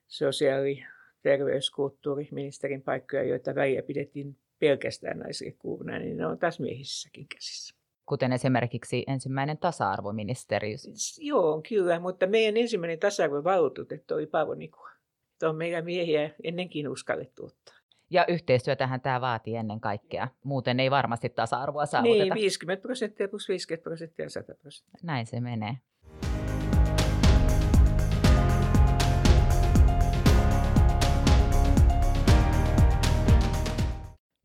sosiaali-, 0.08 0.86
terveys-, 1.22 1.72
kulttuuriministerin 1.72 2.82
paikkoja, 2.82 3.24
joita 3.24 3.56
väliä 3.56 3.84
pidettiin 3.84 4.38
pelkästään 4.60 5.20
naisille 5.20 5.56
kuuluna, 5.60 6.00
niin 6.00 6.18
ne 6.18 6.26
on 6.26 6.40
taas 6.40 6.60
miehissäkin 6.60 7.28
käsissä. 7.28 7.76
Kuten 8.06 8.34
esimerkiksi 8.34 9.04
ensimmäinen 9.08 9.58
tasa-arvoministeri. 9.58 10.76
Joo, 11.20 11.62
kyllä, 11.70 12.00
mutta 12.00 12.28
meidän 12.28 12.58
ensimmäinen 12.58 13.00
tasa-arvovaltuutettu 13.00 14.14
oli 14.14 14.26
Paavo 14.26 14.54
Nikula 14.54 14.97
on 15.44 15.56
meidän 15.56 15.86
miehiä 15.86 16.30
ennenkin 16.44 16.90
uskallettu 16.90 17.46
ottaa. 17.46 17.76
Ja 18.10 18.26
yhteistyötähän 18.28 19.02
tämä 19.02 19.22
vaatii 19.22 19.56
ennen 19.56 19.80
kaikkea. 19.80 20.28
Muuten 20.44 20.80
ei 20.80 20.92
varmasti 20.92 21.30
tasa-arvoa 21.30 21.86
saavuteta. 21.86 22.24
Niin, 22.24 22.34
50 22.34 22.82
prosenttia 22.82 23.28
plus 23.28 23.50
50 23.50 23.84
prosenttia 23.84 24.30
100 24.30 24.54
prosenttia. 24.62 25.00
Näin 25.04 25.26
se 25.26 25.40
menee. 25.40 25.78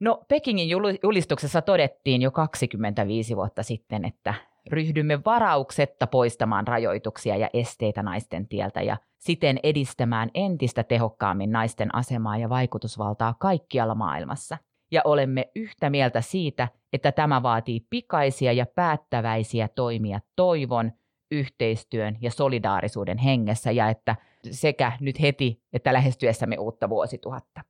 No 0.00 0.25
Pekingin 0.28 0.68
julistuksessa 1.02 1.62
todettiin 1.62 2.22
jo 2.22 2.30
25 2.30 3.37
vuotta 3.37 3.62
sitten, 3.62 4.04
että 4.04 4.34
ryhdymme 4.71 5.25
varauksetta 5.25 6.07
poistamaan 6.07 6.66
rajoituksia 6.66 7.37
ja 7.37 7.50
esteitä 7.52 8.02
naisten 8.02 8.49
tieltä 8.49 8.83
ja 8.83 8.97
siten 9.19 9.59
edistämään 9.62 10.31
entistä 10.35 10.83
tehokkaammin 10.83 11.52
naisten 11.52 11.95
asemaa 11.95 12.38
ja 12.38 12.49
vaikutusvaltaa 12.49 13.35
kaikkialla 13.38 13.95
maailmassa. 13.95 14.59
Ja 14.90 15.02
olemme 15.04 15.50
yhtä 15.57 15.90
mieltä 15.90 16.21
siitä, 16.21 16.69
että 16.92 17.12
tämä 17.12 17.42
vaatii 17.42 17.87
pikaisia 17.90 18.52
ja 18.52 18.66
päättäväisiä 18.66 19.69
toimia 19.69 20.21
toivon, 20.37 20.92
yhteistyön 21.31 22.16
ja 22.21 22.31
solidaarisuuden 22.31 23.19
hengessä 23.19 23.71
ja 23.71 23.88
että 23.88 24.16
sekä 24.50 24.92
nyt 25.00 25.21
heti 25.21 25.62
että 25.73 25.92
lähestyessämme 25.92 26.59
uutta 26.59 26.88
vuosituhatta. 26.88 27.61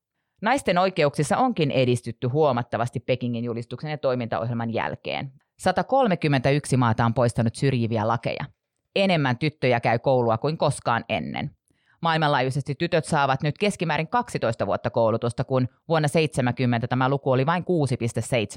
Naisten 0.43 0.79
oikeuksissa 0.79 1.37
onkin 1.37 1.71
edistytty 1.71 2.27
huomattavasti 2.27 3.01
Pekingin 3.01 3.45
julistuksen 3.45 3.91
ja 3.91 3.99
toimintaohjelman 3.99 4.73
jälkeen. 4.73 5.33
131 5.63 6.77
maata 6.77 7.05
on 7.05 7.15
poistanut 7.15 7.55
syrjiviä 7.55 8.09
lakeja. 8.09 8.45
Enemmän 8.97 9.39
tyttöjä 9.39 9.81
käy 9.81 9.99
koulua 9.99 10.39
kuin 10.39 10.59
koskaan 10.59 11.05
ennen. 11.09 11.51
Maailmanlaajuisesti 12.01 12.75
tytöt 12.75 13.05
saavat 13.05 13.43
nyt 13.43 13.59
keskimäärin 13.59 14.09
12 14.09 14.67
vuotta 14.67 14.91
koulutusta, 14.91 15.45
kun 15.45 15.69
vuonna 15.89 16.09
70 16.09 16.89
tämä 16.89 17.09
luku 17.09 17.31
oli 17.31 17.47
vain 17.47 17.65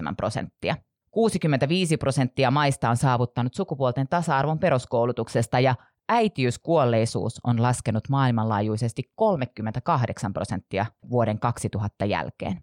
6,7 0.09 0.15
prosenttia. 0.17 0.75
65 1.11 1.97
prosenttia 1.97 2.51
maista 2.51 2.89
on 2.89 2.97
saavuttanut 2.97 3.53
sukupuolten 3.53 4.07
tasa-arvon 4.09 4.59
peruskoulutuksesta 4.59 5.59
ja 5.59 5.75
äitiyskuolleisuus 6.09 7.39
on 7.43 7.61
laskenut 7.61 8.09
maailmanlaajuisesti 8.09 9.03
38 9.15 10.33
prosenttia 10.33 10.85
vuoden 11.09 11.39
2000 11.39 12.05
jälkeen. 12.05 12.61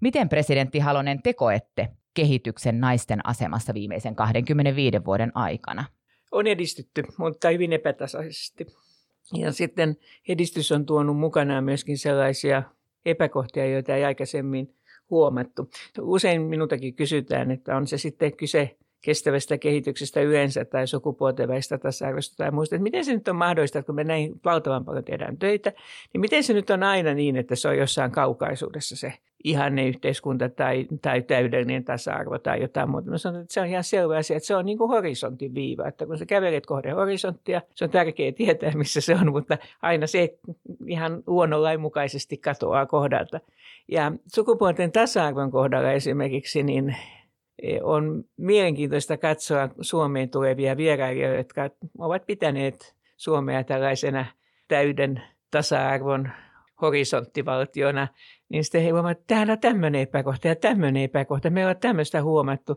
Miten 0.00 0.28
presidentti 0.28 0.78
Halonen 0.78 1.22
te 1.22 1.34
koette 1.34 1.88
kehityksen 2.16 2.80
naisten 2.80 3.26
asemassa 3.26 3.74
viimeisen 3.74 4.16
25 4.16 5.04
vuoden 5.04 5.32
aikana? 5.34 5.84
On 6.32 6.46
edistytty, 6.46 7.02
mutta 7.18 7.50
hyvin 7.50 7.72
epätasaisesti. 7.72 8.66
Ja 9.34 9.52
sitten 9.52 9.96
edistys 10.28 10.72
on 10.72 10.86
tuonut 10.86 11.16
mukanaan 11.16 11.64
myöskin 11.64 11.98
sellaisia 11.98 12.62
epäkohtia, 13.06 13.66
joita 13.66 13.94
ei 13.94 14.04
aikaisemmin 14.04 14.74
huomattu. 15.10 15.70
Usein 16.00 16.42
minultakin 16.42 16.94
kysytään, 16.94 17.50
että 17.50 17.76
on 17.76 17.86
se 17.86 17.98
sitten 17.98 18.36
kyse 18.36 18.76
kestävästä 19.00 19.58
kehityksestä 19.58 20.20
yleensä 20.20 20.64
tai 20.64 20.86
sukupuolten 20.86 21.48
välistä 21.48 21.78
tasa-arvosta 21.78 22.36
tai 22.36 22.50
muista. 22.50 22.76
Että 22.76 22.82
miten 22.82 23.04
se 23.04 23.14
nyt 23.14 23.28
on 23.28 23.36
mahdollista, 23.36 23.78
että 23.78 23.86
kun 23.86 23.94
me 23.94 24.04
näin 24.04 24.40
valtavan 24.44 24.84
paljon 24.84 25.04
tehdään 25.04 25.38
töitä, 25.38 25.72
niin 26.12 26.20
miten 26.20 26.42
se 26.42 26.52
nyt 26.52 26.70
on 26.70 26.82
aina 26.82 27.14
niin, 27.14 27.36
että 27.36 27.56
se 27.56 27.68
on 27.68 27.78
jossain 27.78 28.10
kaukaisuudessa 28.10 28.96
se 28.96 29.12
ihanne 29.44 29.88
yhteiskunta 29.88 30.48
tai, 30.48 30.86
tai 31.02 31.22
täydellinen 31.22 31.84
tasa-arvo 31.84 32.38
tai 32.38 32.60
jotain 32.60 32.90
muuta. 32.90 33.10
Mä 33.10 33.18
sanon, 33.18 33.40
että 33.40 33.54
se 33.54 33.60
on 33.60 33.66
ihan 33.66 33.84
selvä 33.84 34.16
asia, 34.16 34.36
että 34.36 34.46
se 34.46 34.56
on 34.56 34.66
niin 34.66 34.78
kuin 34.78 34.88
horisontin 34.88 35.54
viiva, 35.54 35.88
että 35.88 36.06
kun 36.06 36.18
sä 36.18 36.26
kävelet 36.26 36.66
kohden 36.66 36.94
horisonttia, 36.94 37.62
se 37.74 37.84
on 37.84 37.90
tärkeää 37.90 38.32
tietää, 38.32 38.72
missä 38.76 39.00
se 39.00 39.14
on, 39.14 39.32
mutta 39.32 39.58
aina 39.82 40.06
se 40.06 40.38
ihan 40.86 41.22
luonnonlain 41.26 41.80
mukaisesti 41.80 42.36
katoaa 42.36 42.86
kohdalta. 42.86 43.40
Ja 43.88 44.12
sukupuolten 44.34 44.92
tasa-arvon 44.92 45.50
kohdalla 45.50 45.92
esimerkiksi, 45.92 46.62
niin 46.62 46.96
e, 47.62 47.78
on 47.82 48.24
mielenkiintoista 48.36 49.16
katsoa 49.16 49.68
Suomeen 49.80 50.30
tulevia 50.30 50.76
vierailijoita, 50.76 51.36
jotka 51.36 51.70
ovat 51.98 52.26
pitäneet 52.26 52.94
Suomea 53.16 53.64
tällaisena 53.64 54.26
täyden 54.68 55.22
tasa-arvon 55.50 56.30
horisonttivaltiona, 56.82 58.08
niin 58.48 58.64
sitten 58.64 58.82
he 58.82 58.90
huomaavat, 58.90 59.18
että 59.18 59.34
täällä 59.34 59.52
on 59.52 59.58
tämmöinen 59.58 60.00
epäkohta 60.00 60.48
ja 60.48 60.56
tämmöinen 60.56 61.02
epäkohta. 61.02 61.50
Me 61.50 61.60
ollaan 61.60 61.76
tämmöistä 61.76 62.22
huomattu. 62.22 62.74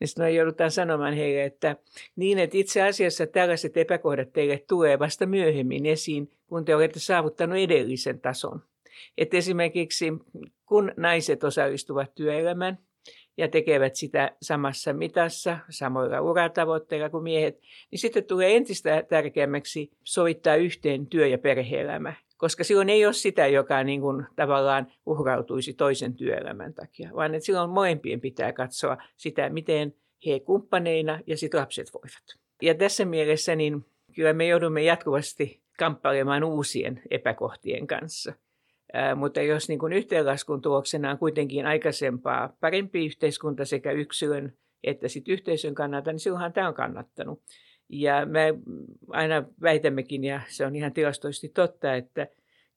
Niin 0.00 0.08
sitten 0.08 0.34
joudutaan 0.34 0.70
sanomaan 0.70 1.14
heille, 1.14 1.44
että 1.44 1.76
niin, 2.16 2.38
että 2.38 2.56
itse 2.56 2.82
asiassa 2.82 3.26
tällaiset 3.26 3.76
epäkohdat 3.76 4.32
teille 4.32 4.64
tulee 4.68 4.98
vasta 4.98 5.26
myöhemmin 5.26 5.86
esiin, 5.86 6.30
kun 6.46 6.64
te 6.64 6.76
olette 6.76 7.00
saavuttanut 7.00 7.58
edellisen 7.58 8.20
tason. 8.20 8.62
Että 9.18 9.36
esimerkiksi 9.36 10.12
kun 10.66 10.92
naiset 10.96 11.44
osallistuvat 11.44 12.14
työelämään 12.14 12.78
ja 13.36 13.48
tekevät 13.48 13.94
sitä 13.94 14.36
samassa 14.42 14.92
mitassa, 14.92 15.58
samoilla 15.70 16.20
uratavoitteilla 16.20 17.10
kuin 17.10 17.22
miehet, 17.22 17.60
niin 17.90 17.98
sitten 17.98 18.24
tulee 18.24 18.56
entistä 18.56 19.02
tärkeämmäksi 19.08 19.90
sovittaa 20.04 20.56
yhteen 20.56 21.06
työ- 21.06 21.26
ja 21.26 21.38
perhe-elämä 21.38 22.14
koska 22.40 22.64
silloin 22.64 22.88
ei 22.88 23.06
ole 23.06 23.12
sitä, 23.12 23.46
joka 23.46 23.84
niin 23.84 24.00
kuin 24.00 24.26
tavallaan 24.36 24.92
uhrautuisi 25.06 25.74
toisen 25.74 26.14
työelämän 26.14 26.74
takia, 26.74 27.10
vaan 27.14 27.34
että 27.34 27.46
silloin 27.46 27.70
molempien 27.70 28.20
pitää 28.20 28.52
katsoa 28.52 28.96
sitä, 29.16 29.50
miten 29.50 29.94
he 30.26 30.40
kumppaneina 30.40 31.20
ja 31.26 31.36
sitten 31.36 31.60
lapset 31.60 31.90
voivat. 31.94 32.40
Ja 32.62 32.74
tässä 32.74 33.04
mielessä 33.04 33.56
niin 33.56 33.84
kyllä 34.14 34.32
me 34.32 34.46
joudumme 34.46 34.82
jatkuvasti 34.82 35.62
kamppailemaan 35.78 36.44
uusien 36.44 37.02
epäkohtien 37.10 37.86
kanssa. 37.86 38.32
Ää, 38.92 39.14
mutta 39.14 39.42
jos 39.42 39.68
niin 39.68 39.78
kuin 39.78 39.92
yhteenlaskun 39.92 40.62
tuloksena 40.62 41.10
on 41.10 41.18
kuitenkin 41.18 41.66
aikaisempaa 41.66 42.56
parempi 42.60 43.06
yhteiskunta 43.06 43.64
sekä 43.64 43.92
yksilön 43.92 44.52
että 44.84 45.08
sit 45.08 45.28
yhteisön 45.28 45.74
kannalta, 45.74 46.12
niin 46.12 46.20
silloinhan 46.20 46.52
tämä 46.52 46.68
on 46.68 46.74
kannattanut. 46.74 47.42
Ja 47.92 48.26
me 48.26 48.54
aina 49.08 49.44
väitämmekin, 49.62 50.24
ja 50.24 50.40
se 50.48 50.66
on 50.66 50.76
ihan 50.76 50.92
tilastoisesti 50.92 51.48
totta, 51.48 51.94
että 51.94 52.26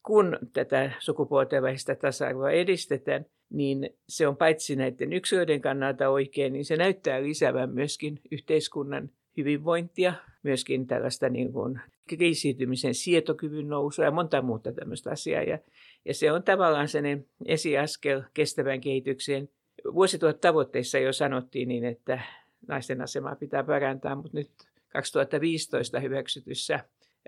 kun 0.03 0.39
tätä 0.53 0.91
sukupuolten 0.99 1.63
välistä 1.63 1.95
tasa-arvoa 1.95 2.51
edistetään, 2.51 3.25
niin 3.49 3.89
se 4.09 4.27
on 4.27 4.37
paitsi 4.37 4.75
näiden 4.75 5.13
yksilöiden 5.13 5.61
kannalta 5.61 6.09
oikein, 6.09 6.53
niin 6.53 6.65
se 6.65 6.77
näyttää 6.77 7.23
lisäävän 7.23 7.69
myöskin 7.69 8.19
yhteiskunnan 8.31 9.09
hyvinvointia, 9.37 10.13
myöskin 10.43 10.87
tällaista 10.87 11.29
niin 11.29 11.53
kuin 11.53 11.79
kriisiytymisen 12.07 12.93
sietokyvyn 12.93 13.67
nousua 13.67 14.05
ja 14.05 14.11
monta 14.11 14.41
muuta 14.41 14.71
tämmöistä 14.71 15.11
asiaa. 15.11 15.43
Ja, 15.43 15.59
ja 16.05 16.13
se 16.13 16.31
on 16.31 16.43
tavallaan 16.43 16.87
sen 16.87 17.25
esiaskel 17.45 18.21
kestävän 18.33 18.81
kehitykseen. 18.81 19.49
Vuosituhat 19.93 20.41
tavoitteissa 20.41 20.99
jo 20.99 21.13
sanottiin 21.13 21.67
niin, 21.67 21.85
että 21.85 22.19
naisten 22.67 23.01
asemaa 23.01 23.35
pitää 23.35 23.63
parantaa, 23.63 24.15
mutta 24.15 24.37
nyt 24.37 24.49
2015 24.93 25.99
hyväksytyssä 25.99 26.79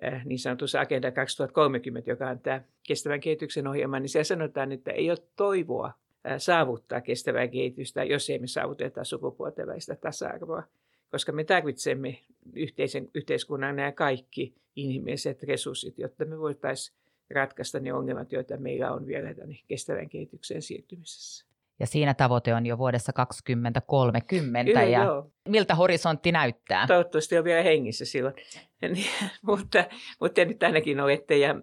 eh, 0.02 0.26
niin 0.26 0.40
sanotussa 0.40 0.80
Agenda 0.80 1.12
2030, 1.12 2.12
joka 2.12 2.30
on 2.30 2.40
tämä 2.40 2.62
kestävän 2.88 3.20
kehityksen 3.20 3.68
ohjelma, 3.68 4.00
niin 4.00 4.10
siellä 4.10 4.24
sanotaan, 4.24 4.72
että 4.72 4.92
ei 4.92 5.10
ole 5.10 5.18
toivoa 5.36 5.94
eh, 6.26 6.34
saavuttaa 6.38 7.02
kestävää 7.02 7.48
kehitystä, 7.48 8.04
jos 8.04 8.30
ei 8.30 8.40
me 8.40 8.48
saavuteta 8.48 9.04
sukupuolten 9.04 9.68
välistä 9.68 9.96
tasa-arvoa. 9.96 10.64
Koska 11.12 11.32
me 11.32 11.44
tarvitsemme 11.44 12.20
yhteisen, 12.56 13.10
yhteiskunnan 13.14 13.76
nämä 13.76 13.92
kaikki 13.92 14.56
inhimilliset 14.76 15.44
resurssit, 15.44 16.00
jotta 16.00 16.26
me 16.26 16.40
voitaisiin 16.40 16.98
ratkaista 17.30 17.80
ne 17.80 17.94
ongelmat, 17.94 18.32
joita 18.32 18.58
meillä 18.58 18.92
on 18.92 19.08
vielä 19.08 19.34
tämän 19.34 19.56
kestävän 19.68 20.10
kehityksen 20.10 20.62
siirtymisessä. 20.62 21.55
Ja 21.80 21.88
siinä 21.88 22.14
tavoite 22.14 22.54
on 22.54 22.66
jo 22.66 22.78
vuodessa 22.78 23.14
2030. 23.14 24.64
Kyllä, 24.64 24.84
ja 24.84 25.04
joo. 25.04 25.32
miltä 25.50 25.76
horisontti 25.76 26.32
näyttää? 26.32 26.88
Toivottavasti 26.88 27.38
on 27.38 27.44
vielä 27.44 27.64
hengissä 27.64 28.06
silloin. 28.06 28.36
mutta, 29.48 29.86
mutta 30.20 30.46
nyt 30.46 30.64
ainakin 30.64 31.00
olette. 31.00 31.38
Ja 31.38 31.56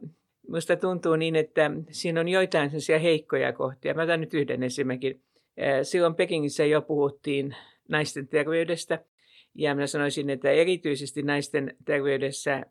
minusta 0.49 0.77
tuntuu 0.77 1.17
niin, 1.17 1.37
että 1.37 1.71
siinä 1.91 2.21
on 2.21 2.29
joitain 2.29 2.71
sellaisia 2.71 2.99
heikkoja 2.99 3.53
kohtia. 3.53 3.95
Mä 3.95 4.03
otan 4.03 4.21
nyt 4.21 4.35
yhden 4.35 4.63
esimerkin. 4.63 5.23
Silloin 5.83 6.15
Pekingissä 6.15 6.65
jo 6.65 6.83
puhuttiin 6.83 7.57
naisten 7.89 8.29
terveydestä. 8.29 9.05
Ja 9.55 9.75
minä 9.75 9.87
sanoisin, 9.87 10.31
että 10.31 10.51
erityisesti 10.51 11.23
naisten 11.23 11.77
terveydessä 11.85 12.63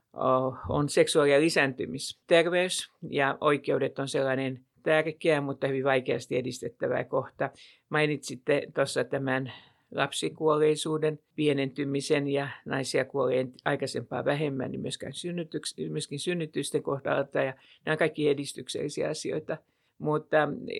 on 0.69 0.89
seksuaali- 0.89 1.31
ja 1.31 1.41
lisääntymisterveys 1.41 2.91
ja 3.09 3.37
oikeudet 3.41 3.99
on 3.99 4.07
sellainen 4.07 4.65
tärkeä, 4.83 5.41
mutta 5.41 5.67
hyvin 5.67 5.83
vaikeasti 5.83 6.37
edistettävä 6.37 7.03
kohta. 7.03 7.49
Mainitsitte 7.89 8.67
tuossa 8.75 9.03
tämän 9.03 9.53
lapsikuolleisuuden 9.95 11.19
pienentymisen 11.35 12.27
ja 12.27 12.47
naisia 12.65 13.05
kuolee 13.05 13.47
aikaisempaa 13.65 14.25
vähemmän, 14.25 14.71
niin 14.71 14.81
myöskin, 14.81 15.13
synnytyks, 15.13 15.75
myöskin 15.89 16.19
synnytysten 16.19 16.83
kohdalta. 16.83 17.39
Ja 17.39 17.53
nämä 17.85 17.97
kaikki 17.97 18.29
edistyksellisiä 18.29 19.09
asioita. 19.09 19.57
Mutta 19.97 20.37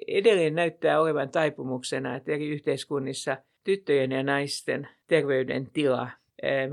edelleen 0.07 0.55
näyttää 0.55 1.01
olevan 1.01 1.29
taipumuksena, 1.29 2.15
että 2.15 2.31
eri 2.31 2.49
yhteiskunnissa 2.49 3.37
tyttöjen 3.63 4.11
ja 4.11 4.23
naisten 4.23 4.87
terveydentila 5.07 6.09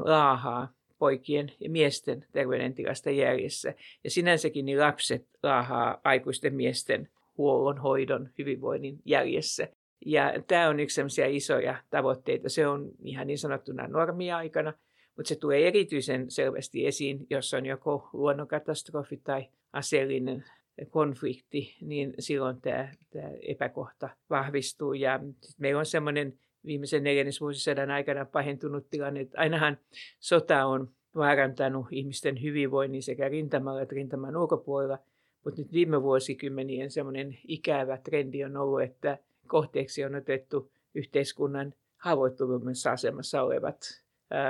laahaa 0.04 0.72
poikien 0.98 1.52
ja 1.60 1.70
miesten 1.70 2.26
terveydentilasta 2.32 3.10
järjessä. 3.10 3.74
Ja 4.04 4.10
sinänsäkin 4.10 4.64
niin 4.64 4.80
lapset 4.80 5.26
laahaa 5.42 6.00
aikuisten 6.04 6.54
miesten 6.54 7.08
huollon, 7.38 7.78
hoidon, 7.78 8.28
hyvinvoinnin 8.38 8.98
jäljessä. 9.04 9.68
Ja 10.06 10.32
tämä 10.46 10.68
on 10.68 10.80
yksi 10.80 10.94
sellaisia 10.94 11.26
isoja 11.26 11.82
tavoitteita. 11.90 12.48
Se 12.48 12.66
on 12.66 12.90
ihan 13.02 13.26
niin 13.26 13.38
sanottuna 13.38 13.88
normia-aikana, 13.88 14.74
mutta 15.16 15.28
se 15.28 15.36
tulee 15.36 15.68
erityisen 15.68 16.30
selvästi 16.30 16.86
esiin, 16.86 17.26
jos 17.30 17.54
on 17.54 17.66
joko 17.66 18.08
luonnonkatastrofi 18.12 19.16
tai 19.16 19.48
aseellinen 19.72 20.44
konflikti, 20.90 21.76
niin 21.80 22.14
silloin 22.18 22.60
tämä, 22.60 22.88
tämä 23.10 23.30
epäkohta 23.48 24.08
vahvistuu. 24.30 24.92
Ja 24.92 25.20
meillä 25.58 25.78
on 25.78 25.86
semmoinen 25.86 26.38
viimeisen 26.66 27.02
neljännesvuosisadan 27.02 27.90
aikana 27.90 28.24
pahentunut 28.24 28.90
tilanne, 28.90 29.20
että 29.20 29.40
ainahan 29.40 29.78
sota 30.20 30.66
on 30.66 30.88
vaarantanut 31.14 31.86
ihmisten 31.90 32.42
hyvinvoinnin 32.42 33.02
sekä 33.02 33.28
rintamalla 33.28 33.82
että 33.82 33.94
rintaman 33.94 34.36
ulkopuolella– 34.36 34.98
mutta 35.48 35.62
nyt 35.62 35.72
viime 35.72 36.02
vuosikymmenien 36.02 36.90
semmoinen 36.90 37.38
ikävä 37.48 37.96
trendi 37.96 38.44
on 38.44 38.56
ollut, 38.56 38.82
että 38.82 39.18
kohteeksi 39.46 40.04
on 40.04 40.14
otettu 40.14 40.70
yhteiskunnan 40.94 41.74
haavoittuvimmassa 41.96 42.92
asemassa 42.92 43.42
olevat, 43.42 44.02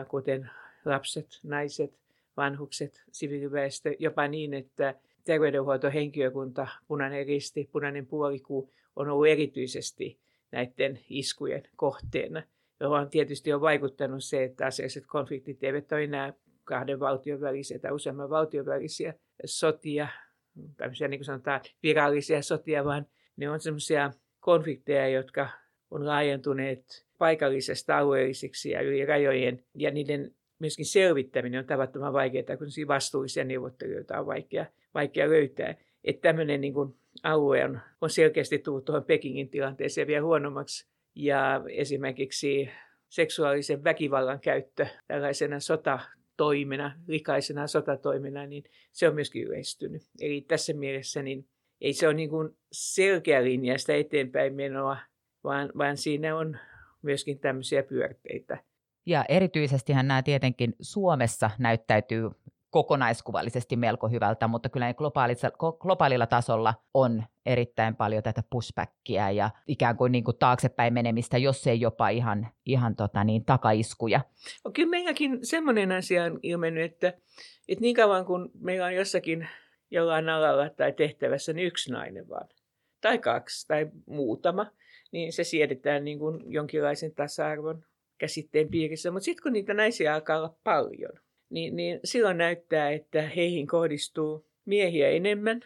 kuten 0.09 0.51
lapset, 0.85 1.41
naiset, 1.43 1.99
vanhukset, 2.37 3.03
siviiliväestö, 3.13 3.95
jopa 3.99 4.29
niin, 4.29 4.55
että 4.55 4.95
terveydenhuoltohenkilökunta, 5.25 6.67
punainen 6.89 7.27
risti, 7.27 7.69
punainen 7.73 8.07
puolikuu 8.07 8.73
on 8.97 9.09
ollut 9.09 9.27
erityisesti 9.27 10.19
näiden 10.53 11.01
iskujen 11.11 11.63
kohteena, 11.77 12.43
johon 12.81 13.11
tietysti 13.11 13.53
on 13.53 13.61
vaikuttanut 13.61 14.25
se, 14.25 14.45
että 14.45 14.67
asialliset 14.67 15.07
konfliktit 15.07 15.65
eivät 15.65 15.93
ole 15.93 16.05
enää 16.05 16.33
kahden 16.65 17.01
valtion 17.01 17.41
välisiä 17.41 17.79
tai 17.79 17.93
useamman 17.93 18.31
valtion 18.31 18.67
välisiä 18.67 19.15
sotia, 19.45 20.09
tämmöisiä 20.77 21.09
niin 21.09 21.19
kuin 21.19 21.25
sanotaan 21.25 21.61
virallisia 21.83 22.43
sotia, 22.43 22.85
vaan 22.85 23.07
ne 23.37 23.51
on 23.51 23.61
semmoisia 23.61 24.11
konflikteja, 24.41 25.09
jotka 25.09 25.49
on 25.91 26.07
laajentuneet 26.07 27.07
paikallisesta 27.19 27.99
alueellisiksi 27.99 28.71
ja 28.71 28.81
yli 28.81 29.07
rajojen. 29.07 29.65
Ja 29.75 29.91
niiden 29.91 30.35
myöskin 30.59 30.87
selvittäminen 30.87 31.59
on 31.59 31.67
tavattoman 31.67 32.13
vaikeaa, 32.13 32.57
kun 32.57 32.89
vastuullisia 32.89 33.45
neuvottelijoita 33.45 34.21
on 34.21 34.27
vaikea, 34.27 34.67
vaikea 34.95 35.29
löytää. 35.29 35.75
Että 36.05 36.29
tämmöinen 36.29 36.61
niin 36.61 36.75
kuin 36.75 36.95
alue 37.23 37.65
on, 37.65 37.81
on 38.01 38.11
selkeästi 38.11 38.59
tullut 38.59 38.85
tuohon 38.85 39.05
Pekingin 39.05 39.49
tilanteeseen 39.49 40.07
vielä 40.07 40.25
huonommaksi. 40.25 40.89
Ja 41.15 41.61
esimerkiksi 41.69 42.71
seksuaalisen 43.09 43.85
väkivallan 43.85 44.41
käyttö 44.41 44.87
tällaisena 45.07 45.61
sotatoimena, 46.39 46.93
likaisena 47.07 47.67
sotatoimena, 47.67 48.47
niin 48.47 48.65
se 48.93 49.09
on 49.09 49.15
myöskin 49.15 49.43
yleistynyt. 49.43 50.03
Eli 50.21 50.41
tässä 50.41 50.73
mielessä 50.73 51.23
niin 51.23 51.49
ei 51.81 51.93
se 51.93 52.07
ole 52.07 52.15
niin 52.15 52.31
kuin 52.31 52.57
selkeä 52.73 53.41
sitä 53.77 53.95
eteenpäin 53.95 54.55
menoa, 54.55 54.97
vaan, 55.45 55.73
vaan 55.79 55.97
siinä 55.97 56.37
on 56.37 56.59
myöskin 57.03 57.39
tämmöisiä 57.39 57.83
pyörteitä. 57.83 58.59
Ja 59.07 59.25
erityisesti 59.29 59.93
nämä 59.93 60.23
tietenkin 60.23 60.75
Suomessa 60.81 61.51
näyttäytyy 61.59 62.31
kokonaiskuvallisesti 62.71 63.77
melko 63.77 64.09
hyvältä, 64.09 64.49
mutta 64.49 64.69
kyllä 64.69 64.95
globaalilla 65.79 66.27
tasolla 66.27 66.75
on 66.95 67.25
erittäin 67.47 67.97
paljon 67.97 68.23
tätä 68.23 68.43
pushbackia 68.51 69.31
ja 69.31 69.51
ikään 69.67 69.97
kuin, 69.97 70.13
niin 70.13 70.25
kuin 70.25 70.37
taaksepäin 70.39 70.95
menemistä, 70.95 71.39
jos 71.39 71.67
ei 71.67 71.81
jopa 71.81 72.09
ihan, 72.09 72.49
ihan 72.67 72.97
tota 72.97 73.25
niin, 73.25 73.45
takaiskuja. 73.45 74.21
No, 74.65 74.71
kyllä 74.71 74.91
meilläkin 74.91 75.39
semmoinen 75.43 75.93
asia 75.93 76.25
on 76.25 76.39
ilmennyt, 76.43 76.93
että, 76.93 77.09
että 77.69 77.83
niin 77.83 77.97
kauan 77.97 78.25
kuin 78.25 78.51
meillä 78.61 78.87
on 78.87 78.95
jossakin 78.95 79.49
jollain 79.91 80.29
alalla 80.29 80.71
tai 80.71 80.93
tehtävässä 80.93 81.53
niin 81.53 81.67
yksi 81.67 81.93
nainen 81.93 82.29
vaan, 82.29 82.49
tai 83.01 83.19
kaksi 83.19 83.69
tai 83.69 83.91
muutama, 84.07 84.67
niin 85.13 85.33
se 85.33 85.45
siedetään 85.45 86.05
niin 86.05 86.19
kuin 86.19 86.53
jonkinlaisen 86.53 87.15
tasa-arvon 87.15 87.85
käsitteen 88.19 88.69
piirissä. 88.69 89.11
Mutta 89.11 89.25
sitten 89.25 89.43
kun 89.43 89.53
niitä 89.53 89.75
naisia 89.75 90.15
alkaa 90.15 90.39
olla 90.39 90.57
paljon, 90.65 91.13
niin, 91.51 91.77
niin 91.77 92.01
silloin 92.05 92.39
näyttää, 92.39 92.91
että 92.91 93.23
heihin 93.23 93.67
kohdistuu 93.67 94.47
miehiä 94.65 95.09
enemmän 95.09 95.61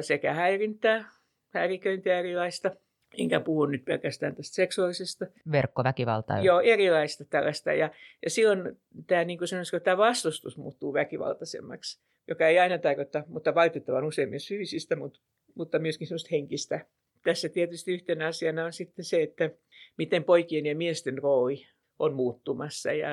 sekä 0.00 0.32
häirintää, 0.32 1.08
häiriköintiä 1.50 2.18
erilaista, 2.18 2.70
enkä 3.18 3.40
puhu 3.40 3.66
nyt 3.66 3.84
pelkästään 3.84 4.34
tästä 4.34 4.54
seksuaalisesta. 4.54 5.26
Verkkoväkivaltaa. 5.52 6.40
Joo, 6.40 6.60
erilaista 6.60 7.24
tällaista. 7.24 7.72
Ja, 7.72 7.90
ja 8.24 8.30
silloin 8.30 8.78
tämä, 9.06 9.24
niin 9.24 9.38
kuin 9.38 9.48
sanoisiko, 9.48 9.80
tämä 9.80 9.96
vastustus 9.96 10.56
muuttuu 10.56 10.92
väkivaltaisemmaksi, 10.92 12.00
joka 12.28 12.48
ei 12.48 12.58
aina 12.58 12.78
tarkoita, 12.78 13.24
mutta 13.26 13.54
valitettavan 13.54 14.04
usein 14.04 14.28
myös 14.28 14.48
fyysistä, 14.48 14.96
mutta, 14.96 15.20
mutta 15.54 15.78
myöskin 15.78 16.06
sellaista 16.06 16.28
henkistä. 16.32 16.86
Tässä 17.24 17.48
tietysti 17.48 17.92
yhtenä 17.92 18.26
asiana 18.26 18.64
on 18.64 18.72
sitten 18.72 19.04
se, 19.04 19.22
että 19.22 19.50
miten 19.98 20.24
poikien 20.24 20.66
ja 20.66 20.76
miesten 20.76 21.18
rooli 21.18 21.66
on 21.98 22.14
muuttumassa. 22.14 22.92
Ja 22.92 23.08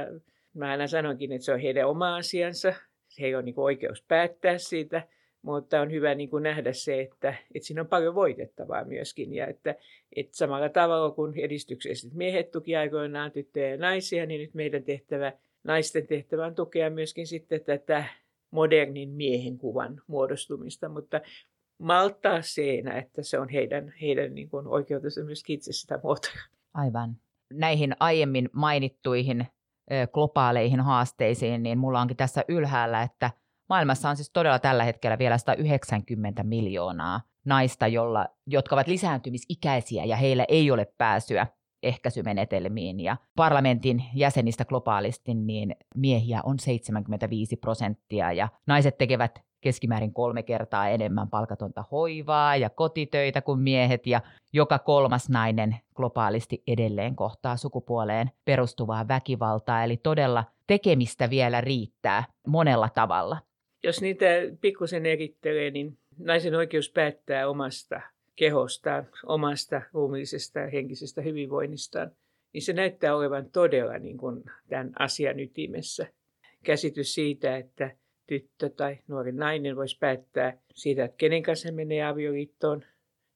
Mä 0.54 0.72
aina 0.72 0.88
sanonkin, 0.88 1.32
että 1.32 1.46
se 1.46 1.54
on 1.54 1.60
heidän 1.60 1.88
oma 1.88 2.16
asiansa. 2.16 2.74
He 3.20 3.38
on 3.38 3.46
niin 3.46 3.60
oikeus 3.60 4.04
päättää 4.08 4.58
siitä, 4.58 5.08
mutta 5.42 5.82
on 5.82 5.92
hyvä 5.92 6.16
niin 6.16 6.30
kuin 6.30 6.44
nähdä 6.44 6.74
se, 6.74 7.02
että, 7.02 7.36
että 7.56 7.68
siinä 7.68 7.82
on 7.82 7.88
paljon 7.88 8.16
voitettavaa 8.16 8.86
myöskin. 8.86 9.34
Ja 9.34 9.48
että, 9.48 9.76
että 10.16 10.38
samalla 10.38 10.70
tavalla 10.70 11.12
kuin 11.12 11.40
edistyksessä 11.40 12.10
miehet 12.14 12.52
tuki 12.52 12.76
aikoinaan 12.76 13.32
tyttöjä 13.32 13.70
ja 13.70 13.78
naisia, 13.78 14.26
niin 14.26 14.42
nyt 14.42 14.54
meidän 14.54 14.84
tehtävä, 14.84 15.34
naisten 15.64 16.08
tehtävä 16.08 16.46
on 16.46 16.56
tukea 16.56 16.90
myöskin 16.90 17.28
sitten 17.28 17.64
tätä 17.64 18.06
modernin 18.52 19.10
miehen 19.10 19.58
kuvan 19.58 20.02
muodostumista, 20.08 20.90
mutta 20.90 21.22
malttaa 21.78 22.42
seenä, 22.42 22.98
että 22.98 23.24
se 23.24 23.40
on 23.40 23.50
heidän, 23.50 23.94
heidän 24.02 24.36
niin 24.36 24.50
kuin 24.50 24.68
oikeutensa 24.68 25.24
myös 25.24 25.44
itse 25.48 25.74
sitä 25.74 26.00
muotoja. 26.04 26.44
Aivan. 26.74 27.18
Näihin 27.54 27.96
aiemmin 28.00 28.50
mainittuihin 28.54 29.48
globaaleihin 30.14 30.80
haasteisiin, 30.80 31.64
niin 31.64 31.78
mulla 31.78 32.02
onkin 32.02 32.18
tässä 32.18 32.44
ylhäällä, 32.48 33.02
että 33.02 33.32
maailmassa 33.70 34.10
on 34.10 34.16
siis 34.16 34.32
todella 34.34 34.60
tällä 34.60 34.84
hetkellä 34.84 35.18
vielä 35.18 35.38
190 35.38 36.44
miljoonaa 36.44 37.22
naista, 37.46 37.88
jolla, 37.88 38.28
jotka 38.48 38.76
ovat 38.76 38.88
lisääntymisikäisiä 38.88 40.06
ja 40.06 40.16
heillä 40.16 40.46
ei 40.48 40.72
ole 40.72 40.94
pääsyä 40.98 41.48
ehkäisymenetelmiin. 41.84 43.00
Ja 43.00 43.18
parlamentin 43.36 44.04
jäsenistä 44.16 44.66
globaalisti 44.66 45.34
niin 45.34 45.76
miehiä 45.96 46.42
on 46.44 46.60
75 46.60 47.56
prosenttia 47.56 48.32
ja 48.32 48.48
naiset 48.68 48.98
tekevät 48.98 49.51
keskimäärin 49.62 50.13
kolme 50.13 50.43
kertaa 50.43 50.89
enemmän 50.89 51.30
palkatonta 51.30 51.84
hoivaa 51.91 52.56
ja 52.56 52.69
kotitöitä 52.69 53.41
kuin 53.41 53.60
miehet 53.60 54.08
ja 54.08 54.21
joka 54.54 54.80
kolmas 54.80 55.30
nainen 55.30 55.76
globaalisti 55.95 56.63
edelleen 56.67 57.15
kohtaa 57.15 57.58
sukupuoleen 57.58 58.32
perustuvaa 58.45 59.08
väkivaltaa, 59.08 59.84
eli 59.84 59.97
todella 59.97 60.43
tekemistä 60.67 61.30
vielä 61.30 61.62
riittää 61.62 62.24
monella 62.47 62.89
tavalla. 62.89 63.38
Jos 63.84 64.02
niitä 64.02 64.26
pikkusen 64.62 65.06
erittelee, 65.06 65.71
niin 65.71 65.97
naisen 66.17 66.56
oikeus 66.56 66.91
päättää 66.91 67.47
omasta 67.47 68.02
kehostaan, 68.36 69.08
omasta 69.26 69.82
ruumiillisesta 69.93 70.60
ja 70.60 70.69
henkisestä 70.69 71.21
hyvinvoinnistaan, 71.21 72.12
niin 72.54 72.62
se 72.62 72.74
näyttää 72.74 73.15
olevan 73.15 73.52
todella 73.52 73.97
niin 73.97 74.17
kuin 74.17 74.43
tämän 74.69 74.91
asian 75.00 75.39
ytimessä. 75.39 76.08
Käsitys 76.63 77.13
siitä, 77.13 77.58
että 77.58 77.91
tyttö 78.28 78.70
tai 78.70 79.00
nuori 79.08 79.32
nainen 79.32 79.76
voisi 79.76 79.98
päättää 80.00 80.58
siitä, 80.76 81.04
että 81.04 81.18
kenen 81.18 81.44
kanssa 81.44 81.68
hän 81.68 81.76
menee 81.76 82.04
avioliittoon, 82.04 82.84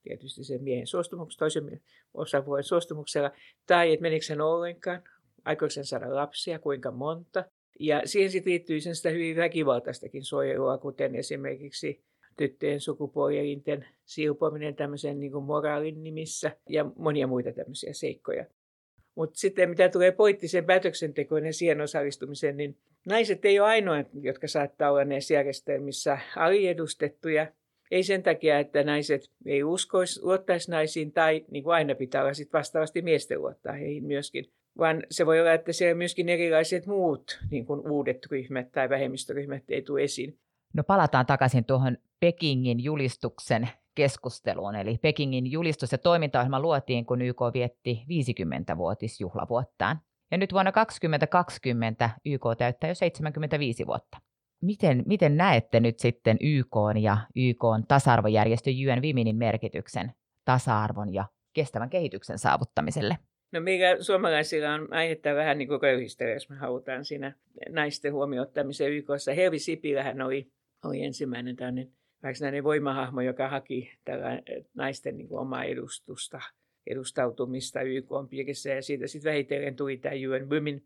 tietysti 0.02 0.44
sen 0.44 0.62
miehen 0.62 0.86
suostumuksella, 0.86 1.38
toisen 1.38 1.80
osapuolen 2.14 2.64
suostumuksella, 2.64 3.30
tai 3.66 3.92
että 3.92 4.02
meneekö 4.02 4.24
hän 4.28 4.40
ollenkaan, 4.40 5.02
aikoiko 5.44 5.72
hän 5.76 5.84
saada 5.84 6.14
lapsia, 6.14 6.58
kuinka 6.58 6.90
monta. 6.90 7.44
Ja 7.80 8.02
siihen 8.04 8.30
sitten 8.30 8.50
liittyy 8.50 8.80
sen 8.80 8.96
sitä 8.96 9.10
hyvin 9.10 9.36
väkivaltaistakin 9.36 10.24
suojelua, 10.24 10.78
kuten 10.78 11.14
esimerkiksi 11.14 12.04
tyttöjen 12.36 12.80
sukupuolielinten 12.80 13.86
silpominen 14.04 14.76
tämmöisen 14.76 15.20
niin 15.20 15.42
moraalin 15.42 16.04
nimissä 16.04 16.56
ja 16.68 16.84
monia 16.96 17.26
muita 17.26 17.52
tämmöisiä 17.52 17.92
seikkoja. 17.92 18.46
Mutta 19.14 19.38
sitten 19.38 19.70
mitä 19.70 19.88
tulee 19.88 20.12
poliittiseen 20.12 20.64
päätöksentekoon 20.64 21.46
ja 21.46 21.52
siihen 21.52 21.80
osallistumiseen, 21.80 22.56
niin 22.56 22.78
naiset 23.06 23.44
ei 23.44 23.60
ole 23.60 23.68
ainoa, 23.68 24.04
jotka 24.20 24.48
saattaa 24.48 24.90
olla 24.90 25.04
näissä 25.04 25.34
järjestelmissä 25.34 26.18
aliedustettuja. 26.36 27.46
Ei 27.90 28.02
sen 28.02 28.22
takia, 28.22 28.58
että 28.58 28.84
naiset 28.84 29.30
ei 29.46 29.64
uskoisi, 29.64 30.22
luottaisi 30.22 30.70
naisiin 30.70 31.12
tai 31.12 31.44
niin 31.50 31.64
kuin 31.64 31.74
aina 31.74 31.94
pitää 31.94 32.22
olla 32.22 32.34
sit 32.34 32.52
vastaavasti 32.52 33.02
miesten 33.02 33.40
luottaa 33.40 33.72
heihin 33.72 34.04
myöskin. 34.04 34.44
Vaan 34.78 35.02
se 35.10 35.26
voi 35.26 35.40
olla, 35.40 35.52
että 35.52 35.72
siellä 35.72 35.94
myöskin 35.94 36.28
erilaiset 36.28 36.86
muut 36.86 37.38
niin 37.50 37.66
kuin 37.66 37.90
uudet 37.90 38.26
ryhmät 38.30 38.72
tai 38.72 38.88
vähemmistöryhmät 38.88 39.62
ei 39.68 39.82
tule 39.82 40.02
esiin. 40.02 40.38
No 40.74 40.84
palataan 40.84 41.26
takaisin 41.26 41.64
tuohon 41.64 41.96
Pekingin 42.20 42.84
julistuksen 42.84 43.68
keskusteluun. 43.94 44.74
Eli 44.74 44.98
Pekingin 44.98 45.52
julistus 45.52 45.92
ja 45.92 45.98
toimintaohjelma 45.98 46.60
luotiin, 46.60 47.06
kun 47.06 47.22
YK 47.22 47.40
vietti 47.54 48.02
50-vuotisjuhlavuottaan. 48.08 50.00
Ja 50.30 50.38
nyt 50.38 50.52
vuonna 50.52 50.72
2020 50.72 52.10
YK 52.24 52.42
täyttää 52.58 52.90
jo 52.90 52.94
75 52.94 53.86
vuotta. 53.86 54.18
Miten, 54.62 55.02
miten 55.06 55.36
näette 55.36 55.80
nyt 55.80 55.98
sitten 55.98 56.36
YK 56.40 56.76
ja 57.00 57.18
YK 57.36 57.62
tasa-arvojärjestö 57.88 58.70
UN 58.70 59.02
Womenin 59.02 59.36
merkityksen 59.36 60.12
tasa-arvon 60.44 61.14
ja 61.14 61.24
kestävän 61.52 61.90
kehityksen 61.90 62.38
saavuttamiselle? 62.38 63.18
No 63.52 63.60
mikä 63.60 63.96
suomalaisilla 64.00 64.74
on 64.74 64.92
aihetta 64.92 65.34
vähän 65.34 65.58
niin 65.58 65.68
kuin 65.68 65.80
köyhistellä, 65.80 66.32
jos 66.32 66.48
me 66.48 66.56
halutaan 66.56 67.04
siinä 67.04 67.34
naisten 67.68 68.12
huomioon 68.12 68.46
ottamiseen 68.46 68.92
YKssa. 68.92 69.34
Helvi 69.34 69.58
Sipilähän 69.58 70.22
oli, 70.22 70.50
oli 70.84 71.02
ensimmäinen 71.02 71.56
tämmöinen 71.56 71.92
varsinainen 72.22 72.64
voimahahmo, 72.64 73.20
joka 73.20 73.48
haki 73.48 73.98
tällä 74.04 74.42
naisten 74.74 75.16
niin 75.16 75.28
kuin 75.28 75.40
omaa 75.40 75.64
edustusta, 75.64 76.40
edustautumista 76.86 77.82
YK 77.82 78.08
piirissä. 78.30 78.70
Ja 78.70 78.82
siitä 78.82 79.06
sitten 79.06 79.30
vähitellen 79.30 79.76
tuli 79.76 79.96
tämä 79.96 80.14
UN 80.14 80.50
Women, 80.50 80.82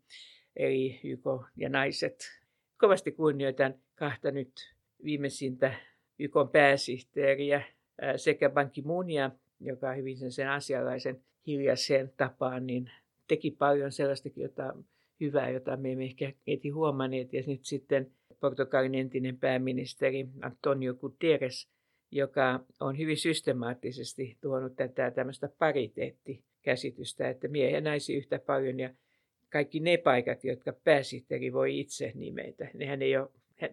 eli 0.55 0.99
YK 1.03 1.25
ja 1.55 1.69
naiset. 1.69 2.15
Kovasti 2.77 3.11
kunnioitan 3.11 3.73
kahta 3.95 4.31
nyt 4.31 4.51
viimeisintä 5.03 5.73
YK 6.19 6.33
pääsihteeriä 6.51 7.63
sekä 8.15 8.49
Ban 8.49 8.71
Ki-moonia, 8.71 9.31
joka 9.59 9.93
hyvin 9.93 10.17
sen, 10.17 10.31
sen 10.31 10.49
asialaisen 10.49 11.21
hiljaiseen 11.47 12.13
tapaan, 12.17 12.67
niin 12.67 12.91
teki 13.27 13.51
paljon 13.51 13.91
sellaistakin 13.91 14.43
jota, 14.43 14.73
hyvää, 15.19 15.49
jota 15.49 15.77
me 15.77 15.91
emme 15.91 16.03
ehkä 16.03 16.33
heti 16.47 16.69
huomanneet. 16.69 17.33
Ja 17.33 17.43
nyt 17.47 17.65
sitten 17.65 18.11
Portugalin 18.39 18.95
entinen 18.95 19.37
pääministeri 19.37 20.27
Antonio 20.41 20.93
Guterres, 20.93 21.69
joka 22.11 22.59
on 22.79 22.97
hyvin 22.97 23.17
systemaattisesti 23.17 24.37
tuonut 24.41 24.75
tätä 24.75 25.11
tämmöistä 25.11 25.49
pariteettikäsitystä, 25.59 27.29
että 27.29 27.47
miehiä 27.47 27.77
ja 27.77 27.81
naisia 27.81 28.17
yhtä 28.17 28.39
paljon 28.39 28.79
ja 28.79 28.89
kaikki 29.49 29.79
ne 29.79 29.97
paikat, 29.97 30.43
jotka 30.43 30.73
pääsihteeri 30.73 31.53
voi 31.53 31.79
itse 31.79 32.11
nimetä, 32.15 32.67
nehän 32.73 33.01
ei 33.01 33.17
ole 33.17 33.29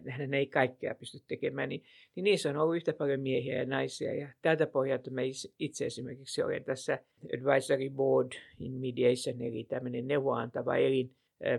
hän 0.09 0.33
ei 0.33 0.47
kaikkea 0.47 0.95
pysty 0.95 1.19
tekemään, 1.27 1.69
niin, 1.69 1.83
niin 2.15 2.23
niissä 2.23 2.49
on 2.49 2.57
ollut 2.57 2.75
yhtä 2.75 2.93
paljon 2.93 3.19
miehiä 3.19 3.55
ja 3.55 3.65
naisia. 3.65 4.15
Ja 4.15 4.27
tältä 4.41 4.67
pohjalta 4.67 5.11
mä 5.11 5.21
itse 5.59 5.85
esimerkiksi 5.85 6.43
olen 6.43 6.63
tässä 6.63 6.99
Advisory 7.25 7.89
Board 7.89 8.31
in 8.59 8.71
Mediation, 8.71 9.41
eli 9.41 9.63
tämmöinen 9.63 10.07
neuvoantava 10.07 10.75
elin 10.75 11.15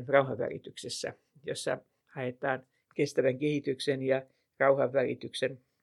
rauhanvälityksessä 0.07 1.15
jossa 1.47 1.79
haetaan 2.07 2.67
kestävän 2.95 3.39
kehityksen 3.39 4.03
ja 4.03 4.23
rauhan 4.59 4.93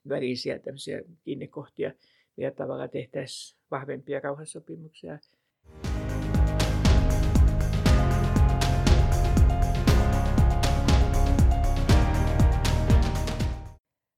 välisiä 0.10 0.60
tämmöisiä 0.60 1.02
kiinnekohtia, 1.24 1.92
millä 2.38 2.52
tavalla 2.52 2.88
tehtäisiin 2.88 3.60
vahvempia 3.72 4.20
rauhansopimuksia. 4.20 5.20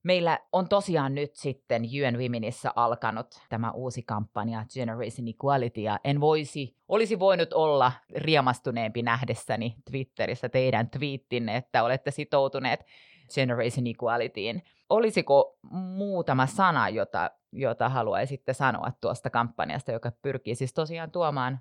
Meillä 0.04 0.39
on 0.52 0.69
tosiaan 0.69 1.15
nyt 1.15 1.36
sitten 1.36 1.82
UN 1.84 2.19
Womenissa 2.19 2.73
alkanut 2.75 3.28
tämä 3.49 3.71
uusi 3.71 4.04
kampanja 4.04 4.65
Generation 4.73 5.28
Equality, 5.28 5.82
ja 5.82 5.99
en 6.04 6.21
voisi, 6.21 6.75
olisi 6.88 7.19
voinut 7.19 7.54
olla 7.54 7.91
riemastuneempi 8.15 9.02
nähdessäni 9.02 9.75
Twitterissä 9.91 10.49
teidän 10.49 10.89
twiittinne, 10.89 11.56
että 11.56 11.84
olette 11.84 12.12
sitoutuneet 12.12 12.86
Generation 13.35 13.87
Equalityin. 13.87 14.63
Olisiko 14.89 15.57
muutama 15.71 16.45
sana, 16.45 16.89
jota, 16.89 17.31
jota 17.51 17.89
haluaisitte 17.89 18.53
sanoa 18.53 18.91
tuosta 19.01 19.29
kampanjasta, 19.29 19.91
joka 19.91 20.11
pyrkii 20.21 20.55
siis 20.55 20.73
tosiaan 20.73 21.11
tuomaan 21.11 21.59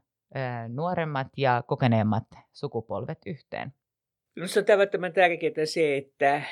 nuoremmat 0.69 1.27
ja 1.37 1.63
kokeneemmat 1.67 2.25
sukupolvet 2.53 3.19
yhteen? 3.27 3.73
Minusta 4.37 4.61
on 4.61 4.67
tavattoman 4.67 5.13
tärkeää 5.13 5.65
se, 5.65 5.97
että 5.97 6.43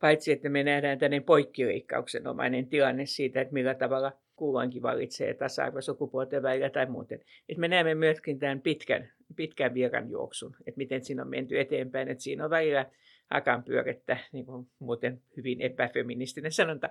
paitsi 0.00 0.32
että 0.32 0.48
me 0.48 0.62
nähdään 0.62 0.98
tänne 0.98 1.20
poikkileikkauksenomainen 1.20 2.66
tilanne 2.66 3.06
siitä, 3.06 3.40
että 3.40 3.54
millä 3.54 3.74
tavalla 3.74 4.12
kulloinkin 4.36 4.82
valitsee 4.82 5.34
tasa-arvo 5.34 5.80
sukupuolten 5.80 6.42
välillä 6.42 6.70
tai 6.70 6.86
muuten. 6.86 7.20
Että 7.48 7.60
me 7.60 7.68
näemme 7.68 7.94
myöskin 7.94 8.38
tämän 8.38 8.60
pitkän, 8.60 9.12
pitkän 9.36 9.74
virran 9.74 10.10
juoksun, 10.10 10.56
että 10.66 10.78
miten 10.78 11.04
siinä 11.04 11.22
on 11.22 11.28
menty 11.28 11.60
eteenpäin, 11.60 12.08
että 12.08 12.24
siinä 12.24 12.44
on 12.44 12.50
välillä 12.50 12.86
akan 13.30 13.62
pyörettä, 13.64 14.16
niin 14.32 14.46
kuin 14.46 14.66
muuten 14.78 15.22
hyvin 15.36 15.60
epäfeministinen 15.60 16.52
sanonta. 16.52 16.90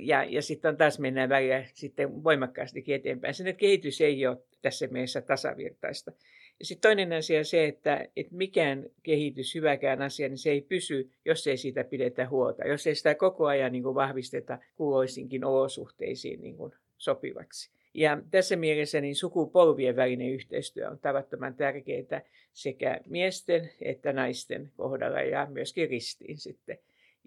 Ja, 0.00 0.24
ja 0.24 0.42
sitten 0.42 0.68
on 0.68 0.76
taas 0.76 0.98
mennään 0.98 1.28
välillä 1.28 1.64
sitten 1.74 2.24
voimakkaasti 2.24 2.84
eteenpäin. 2.88 3.34
Sen, 3.34 3.46
että 3.46 3.60
kehitys 3.60 4.00
ei 4.00 4.26
ole 4.26 4.38
tässä 4.62 4.86
mielessä 4.86 5.20
tasavirtaista. 5.20 6.12
Ja 6.58 6.66
sitten 6.66 6.88
toinen 6.88 7.12
asia 7.12 7.38
on 7.38 7.44
se, 7.44 7.64
että, 7.64 8.08
että 8.16 8.36
mikään 8.36 8.86
kehitys, 9.02 9.54
hyväkään 9.54 10.02
asia, 10.02 10.28
niin 10.28 10.38
se 10.38 10.50
ei 10.50 10.60
pysy, 10.60 11.10
jos 11.24 11.46
ei 11.46 11.56
siitä 11.56 11.84
pidetä 11.84 12.28
huolta. 12.28 12.68
Jos 12.68 12.86
ei 12.86 12.94
sitä 12.94 13.14
koko 13.14 13.46
ajan 13.46 13.72
niin 13.72 13.82
kuin 13.82 13.94
vahvisteta 13.94 14.58
kuuloisinkin 14.74 15.44
olosuhteisiin 15.44 16.40
niin 16.40 16.56
kuin 16.56 16.72
sopivaksi. 16.98 17.70
Ja 17.94 18.18
tässä 18.30 18.56
mielessä 18.56 19.00
niin 19.00 19.16
sukupolvien 19.16 19.96
välinen 19.96 20.28
yhteistyö 20.28 20.88
on 20.88 20.98
tavattoman 20.98 21.54
tärkeää 21.54 22.22
sekä 22.52 23.00
miesten 23.06 23.70
että 23.80 24.12
naisten 24.12 24.72
kohdalla 24.76 25.20
ja 25.20 25.46
myöskin 25.50 25.90
ristiin 25.90 26.38
sitten. 26.38 26.78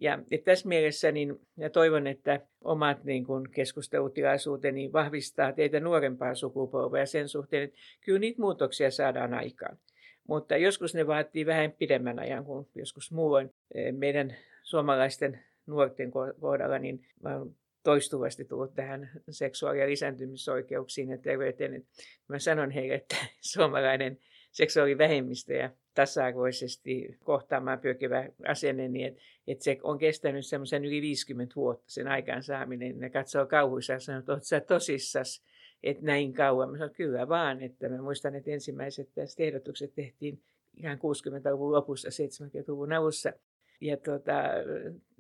Ja, 0.02 0.20
ja 0.32 0.38
tässä 0.38 0.68
mielessä 0.68 1.12
niin, 1.12 1.40
ja 1.58 1.70
toivon, 1.70 2.08
että 2.08 2.40
omat 2.64 3.04
niin 3.04 3.26
kuin, 3.26 3.52
keskustelutilaisuuteni 3.52 4.94
vahvistaa 4.94 5.54
teitä 5.54 5.80
nuorempaa 5.80 6.36
sukupolvea 6.36 7.06
sen 7.06 7.30
suhteen, 7.30 7.64
että 7.64 7.78
kyllä 8.02 8.20
niitä 8.20 8.42
muutoksia 8.42 8.92
saadaan 8.92 9.34
aikaan. 9.34 9.78
Mutta 10.28 10.58
joskus 10.58 10.96
ne 10.96 11.08
vaatii 11.08 11.46
vähän 11.46 11.72
pidemmän 11.72 12.20
ajan 12.20 12.46
kuin 12.46 12.68
joskus 12.76 13.12
muuin. 13.12 13.54
E, 13.76 13.92
meidän 13.92 14.36
suomalaisten 14.64 15.40
nuorten 15.66 16.12
kohdalla 16.12 16.80
niin 16.80 17.06
toistuvasti 17.86 18.46
tullut 18.46 18.76
tähän 18.76 19.10
seksuaali- 19.30 19.80
ja 19.80 19.88
lisääntymisoikeuksiin 19.88 21.10
ja 21.10 21.18
terveyteen. 21.18 21.86
Mä 22.28 22.40
sanon 22.40 22.72
heille, 22.72 22.96
että 22.96 23.16
suomalainen 23.54 24.20
seksuaalivähemmistö 24.52 25.54
ja 25.54 25.70
tasa-arvoisesti 25.94 27.18
kohtaamaan 27.24 27.80
pyrkivä 27.80 28.30
asenne, 28.48 28.88
niin 28.88 29.08
että, 29.08 29.22
että 29.48 29.64
se 29.64 29.78
on 29.84 29.98
kestänyt 29.98 30.46
semmoisen 30.46 30.86
yli 30.86 31.02
50 31.02 31.56
vuotta 31.56 31.84
sen 31.88 32.08
aikaansaaminen. 32.08 33.00
Ne 33.00 33.10
katsoo 33.10 33.46
kauhuissa 33.46 33.94
ja 33.94 34.00
sanoo, 34.00 34.20
että 34.20 34.40
sä 34.42 34.60
tosissas, 34.60 35.44
että 35.84 36.06
näin 36.06 36.34
kauan. 36.34 36.72
Mä 36.72 36.78
sanon, 36.78 36.96
kyllä 36.96 37.28
vaan, 37.28 37.62
että 37.62 37.90
mä 37.90 38.02
muistan, 38.02 38.36
että 38.36 38.52
ensimmäiset 38.52 39.10
tästä 39.16 39.44
ehdotukset 39.44 39.96
tehtiin 39.96 40.42
ihan 40.78 40.98
60-luvun 40.98 41.72
lopussa, 41.72 42.10
70-luvun 42.10 42.94
alussa. 42.94 43.34
Ja 43.82 43.98
tota, 43.98 44.42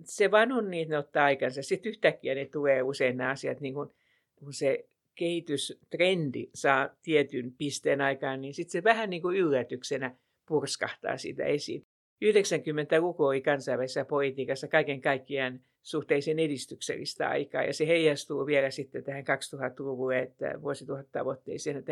se 0.03 0.31
vaan 0.31 0.51
on 0.51 0.71
niin, 0.71 0.81
että 0.81 0.93
ne 0.93 0.97
ottaa 0.97 1.25
aikansa. 1.25 1.61
Sitten 1.61 1.89
yhtäkkiä 1.89 2.35
ne 2.35 2.45
tulee 2.45 2.81
usein 2.81 3.17
nämä 3.17 3.29
asiat, 3.29 3.61
niin 3.61 3.73
kun, 3.73 3.93
kun 4.35 4.53
se 4.53 4.85
kehitystrendi 5.15 6.49
saa 6.53 6.89
tietyn 7.03 7.53
pisteen 7.57 8.01
aikaan, 8.01 8.41
niin 8.41 8.53
sitten 8.53 8.71
se 8.71 8.83
vähän 8.83 9.09
niin 9.09 9.21
kuin 9.21 9.37
yllätyksenä 9.37 10.15
purskahtaa 10.45 11.17
siitä 11.17 11.43
esiin. 11.43 11.85
90-luku 12.25 13.23
oli 13.23 13.41
kansainvälisessä 13.41 14.05
politiikassa 14.05 14.67
kaiken 14.67 15.01
kaikkiaan 15.01 15.59
suhteellisen 15.81 16.39
edistyksellistä 16.39 17.29
aikaa, 17.29 17.63
ja 17.63 17.73
se 17.73 17.87
heijastuu 17.87 18.45
vielä 18.45 18.71
sitten 18.71 19.03
tähän 19.03 19.23
2000-luvulle, 19.23 20.19
että 20.19 20.61
vuosituhattavoitteeseen. 20.61 21.83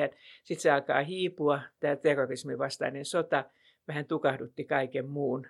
Sitten 0.44 0.62
se 0.62 0.72
alkaa 0.72 1.04
hiipua, 1.04 1.60
tämä 1.80 1.96
terrorismin 1.96 2.58
vastainen 2.58 3.06
sota 3.06 3.46
vähän 3.88 4.06
tukahdutti 4.06 4.64
kaiken 4.64 5.10
muun. 5.10 5.48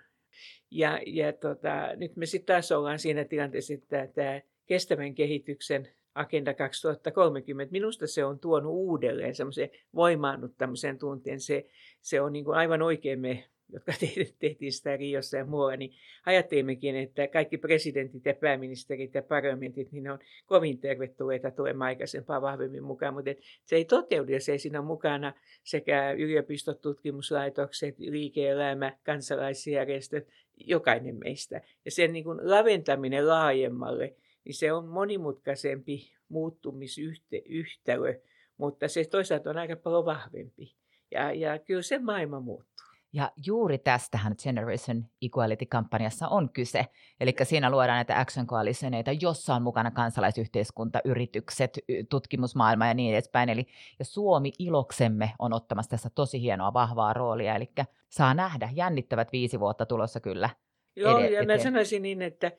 Ja, 0.70 1.00
ja 1.06 1.32
tota, 1.32 1.96
nyt 1.96 2.16
me 2.16 2.26
sitten 2.26 2.54
taas 2.54 2.72
ollaan 2.72 2.98
siinä 2.98 3.24
tilanteessa, 3.24 3.74
että 3.74 4.08
tämä 4.14 4.40
kestävän 4.66 5.14
kehityksen 5.14 5.88
Agenda 6.14 6.54
2030. 6.54 7.72
Minusta 7.72 8.06
se 8.06 8.24
on 8.24 8.38
tuonut 8.38 8.72
uudelleen 8.72 9.34
semmoisen 9.34 9.70
voimaannuttamisen 9.94 10.98
tunteen. 10.98 11.40
Se, 11.40 11.66
se 12.00 12.20
on 12.20 12.32
niin 12.32 12.44
kuin 12.44 12.56
aivan 12.56 12.82
oikein 12.82 13.20
me, 13.20 13.44
jotka 13.72 13.92
tehtiin 14.40 14.72
sitä 14.72 14.96
Riossa 14.96 15.36
ja 15.36 15.44
muualla, 15.44 15.76
niin 15.76 15.92
ajattelimmekin, 16.26 16.96
että 16.96 17.28
kaikki 17.28 17.58
presidentit 17.58 18.24
ja 18.24 18.34
pääministerit 18.34 19.14
ja 19.14 19.22
parlamentit, 19.22 19.92
niin 19.92 20.10
on 20.10 20.18
kovin 20.46 20.78
tervetulleita 20.78 21.50
tulemaan 21.50 21.86
aikaisempaa 21.86 22.42
vahvemmin 22.42 22.84
mukaan, 22.84 23.14
mutta 23.14 23.30
se 23.64 23.76
ei 23.76 23.84
toteudu, 23.84 24.32
jos 24.32 24.48
ei 24.48 24.58
siinä 24.58 24.82
mukana 24.82 25.32
sekä 25.64 26.12
yliopistot, 26.12 26.80
tutkimuslaitokset, 26.80 27.98
liike-elämä, 27.98 28.98
kansalaisjärjestöt, 29.04 30.28
jokainen 30.56 31.16
meistä. 31.16 31.60
Ja 31.84 31.90
sen 31.90 32.12
niin 32.12 32.24
kuin 32.24 32.38
laventaminen 32.42 33.28
laajemmalle, 33.28 34.14
niin 34.44 34.54
se 34.54 34.72
on 34.72 34.88
monimutkaisempi 34.88 36.12
muuttumisyhtälö, 36.28 38.20
mutta 38.56 38.88
se 38.88 39.04
toisaalta 39.04 39.50
on 39.50 39.58
aika 39.58 39.76
paljon 39.76 40.04
vahvempi. 40.04 40.74
Ja, 41.10 41.32
ja 41.32 41.58
kyllä 41.58 41.82
se 41.82 41.98
maailma 41.98 42.40
muuttuu. 42.40 42.73
Ja 43.14 43.32
juuri 43.46 43.78
tästähän 43.78 44.34
Generation 44.42 45.04
Equality-kampanjassa 45.22 46.28
on 46.28 46.50
kyse. 46.50 46.86
Eli 47.20 47.34
siinä 47.42 47.70
luodaan 47.70 47.96
näitä 47.96 48.20
action 48.20 48.46
coalitioneita, 48.46 49.12
jossa 49.12 49.54
on 49.54 49.62
mukana 49.62 49.90
kansalaisyhteiskunta, 49.90 51.00
yritykset, 51.04 51.78
tutkimusmaailma 52.08 52.86
ja 52.86 52.94
niin 52.94 53.14
edespäin. 53.14 53.48
Eli 53.48 53.66
ja 53.98 54.04
Suomi 54.04 54.52
iloksemme 54.58 55.32
on 55.38 55.52
ottamassa 55.52 55.90
tässä 55.90 56.10
tosi 56.14 56.40
hienoa 56.40 56.72
vahvaa 56.72 57.12
roolia. 57.12 57.56
Eli 57.56 57.70
saa 58.08 58.34
nähdä 58.34 58.68
jännittävät 58.72 59.32
viisi 59.32 59.60
vuotta 59.60 59.86
tulossa 59.86 60.20
kyllä. 60.20 60.50
Joo, 60.96 61.18
ed- 61.18 61.32
ja 61.32 61.46
mä 61.46 61.58
sanoisin 61.58 62.02
niin, 62.02 62.22
että 62.22 62.52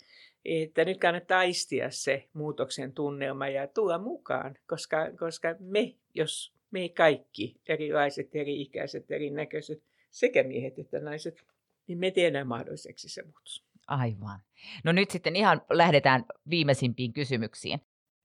että 0.45 0.85
nyt 0.85 0.97
kannattaa 0.97 1.39
aistia 1.39 1.91
se 1.91 2.27
muutoksen 2.33 2.93
tunnelma 2.93 3.47
ja 3.47 3.67
tulla 3.67 3.97
mukaan, 3.97 4.55
koska, 4.67 4.97
koska 5.19 5.55
me, 5.59 5.95
jos 6.13 6.53
me 6.71 6.89
kaikki, 6.89 7.55
erilaiset, 7.67 8.35
eri-ikäiset, 8.35 9.11
erinäköiset, 9.11 9.83
sekä 10.15 10.43
miehet 10.43 10.79
että 10.79 10.99
naiset, 10.99 11.45
niin 11.87 11.99
me 11.99 12.11
tehdään 12.11 12.47
mahdolliseksi 12.47 13.09
se 13.09 13.23
muutos. 13.23 13.65
Aivan. 13.87 14.39
No 14.83 14.91
nyt 14.91 15.11
sitten 15.11 15.35
ihan 15.35 15.61
lähdetään 15.69 16.25
viimeisimpiin 16.49 17.13
kysymyksiin. 17.13 17.79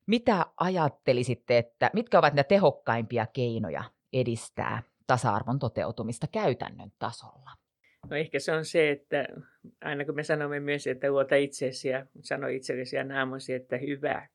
Mitä 0.07 0.46
ajattelisitte, 0.57 1.59
että 1.59 1.90
mitkä 1.92 2.18
ovat 2.18 2.35
ne 2.35 2.44
tehokkaimpia 2.44 3.26
keinoja 3.26 3.85
edistää 4.12 4.83
tasa-arvon 5.07 5.59
toteutumista 5.59 6.26
käytännön 6.26 6.92
tasolla? 6.98 7.50
No 8.11 8.16
ehkä 8.16 8.38
se 8.38 8.53
on 8.53 8.64
se, 8.64 8.90
että 8.90 9.26
aina 9.81 10.05
kun 10.05 10.14
me 10.14 10.24
sanomme 10.24 10.61
myös, 10.61 10.87
että 10.87 11.11
luota 11.11 11.35
itsesi 11.35 11.88
ja 11.88 12.07
sano 12.20 12.48
itsellesi 12.48 12.96
ja 12.96 13.05
naamosi, 13.05 13.53
että 13.53 13.76
hyvä, 13.76 14.29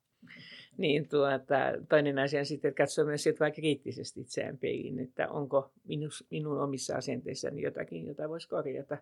niin 0.78 1.08
tuota, 1.08 1.56
toinen 1.88 2.18
asia 2.18 2.40
on 2.40 2.46
sitten, 2.46 2.68
että 2.68 2.82
katsoo 2.82 3.04
myös 3.04 3.22
sieltä 3.22 3.40
vaikka 3.40 3.60
kriittisesti 3.60 4.20
itseään 4.20 4.58
peiliin, 4.58 4.98
että 4.98 5.28
onko 5.28 5.72
minus, 5.84 6.26
minun 6.30 6.60
omissa 6.60 6.96
asenteissani 6.96 7.62
jotakin, 7.62 8.06
jota 8.06 8.28
voisi 8.28 8.48
korjata. 8.48 8.98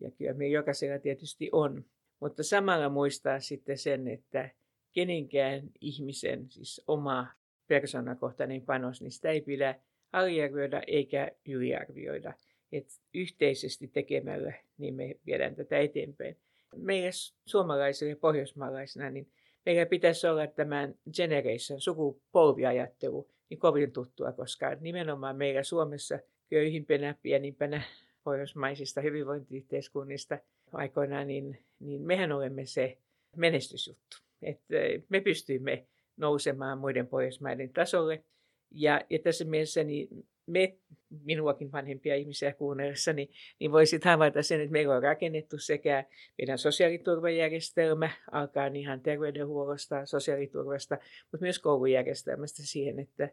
Ja 0.00 0.10
kyllä 0.10 0.32
meillä 0.32 0.54
jokaisella 0.54 0.98
tietysti 0.98 1.48
on. 1.52 1.84
Mutta 2.20 2.42
samalla 2.42 2.88
muistaa 2.88 3.40
sitten 3.40 3.78
sen, 3.78 4.08
että 4.08 4.50
kenenkään 4.92 5.70
ihmisen, 5.80 6.50
siis 6.50 6.82
oma 6.86 7.26
persoonakohtainen 7.66 8.62
panos, 8.62 9.02
niin 9.02 9.10
sitä 9.10 9.30
ei 9.30 9.40
pidä 9.40 9.74
aliarvioida 10.12 10.82
eikä 10.86 11.30
yliarvioida 11.48 12.32
että 12.72 12.92
yhteisesti 13.14 13.88
tekemällä 13.88 14.52
niin 14.78 14.94
me 14.94 15.16
viedään 15.26 15.54
tätä 15.54 15.78
eteenpäin. 15.78 16.36
Meillä 16.76 17.10
suomalaisilla 17.46 18.10
ja 18.10 18.16
pohjoismaalaisina, 18.16 19.10
niin 19.10 19.32
meillä 19.66 19.86
pitäisi 19.86 20.26
olla 20.26 20.46
tämän 20.46 20.94
generation, 21.16 21.80
sukupolviajattelu, 21.80 23.30
niin 23.50 23.58
kovin 23.58 23.92
tuttua, 23.92 24.32
koska 24.32 24.74
nimenomaan 24.80 25.36
meillä 25.36 25.62
Suomessa 25.62 26.18
köyhimpänä, 26.50 27.14
pienimpänä 27.22 27.82
pohjoismaisista 28.24 29.00
hyvinvointiyhteiskunnista 29.00 30.38
aikoinaan, 30.72 31.26
niin, 31.26 31.58
niin 31.80 32.02
mehän 32.02 32.32
olemme 32.32 32.66
se 32.66 32.98
menestysjuttu. 33.36 34.16
Että 34.42 34.74
me 35.08 35.20
pystyimme 35.20 35.86
nousemaan 36.16 36.78
muiden 36.78 37.06
Pohjoismaiden 37.06 37.72
tasolle. 37.72 38.24
Ja, 38.70 39.00
ja 39.10 39.18
tässä 39.18 39.44
mielessä 39.44 39.84
niin 39.84 40.26
me, 40.46 40.76
minuakin 41.24 41.72
vanhempia 41.72 42.14
ihmisiä 42.14 42.52
kuunnellessa, 42.52 43.12
niin, 43.12 43.28
niin 43.60 43.72
voisit 43.72 44.04
havaita 44.04 44.42
sen, 44.42 44.60
että 44.60 44.72
meillä 44.72 44.96
on 44.96 45.02
rakennettu 45.02 45.58
sekä 45.58 46.04
meidän 46.38 46.58
sosiaaliturvajärjestelmä, 46.58 48.10
alkaa 48.32 48.66
ihan 48.66 49.00
terveydenhuollosta, 49.00 50.06
sosiaaliturvasta, 50.06 50.98
mutta 51.32 51.44
myös 51.44 51.58
koulujärjestelmästä 51.58 52.62
siihen, 52.62 52.98
että, 52.98 53.28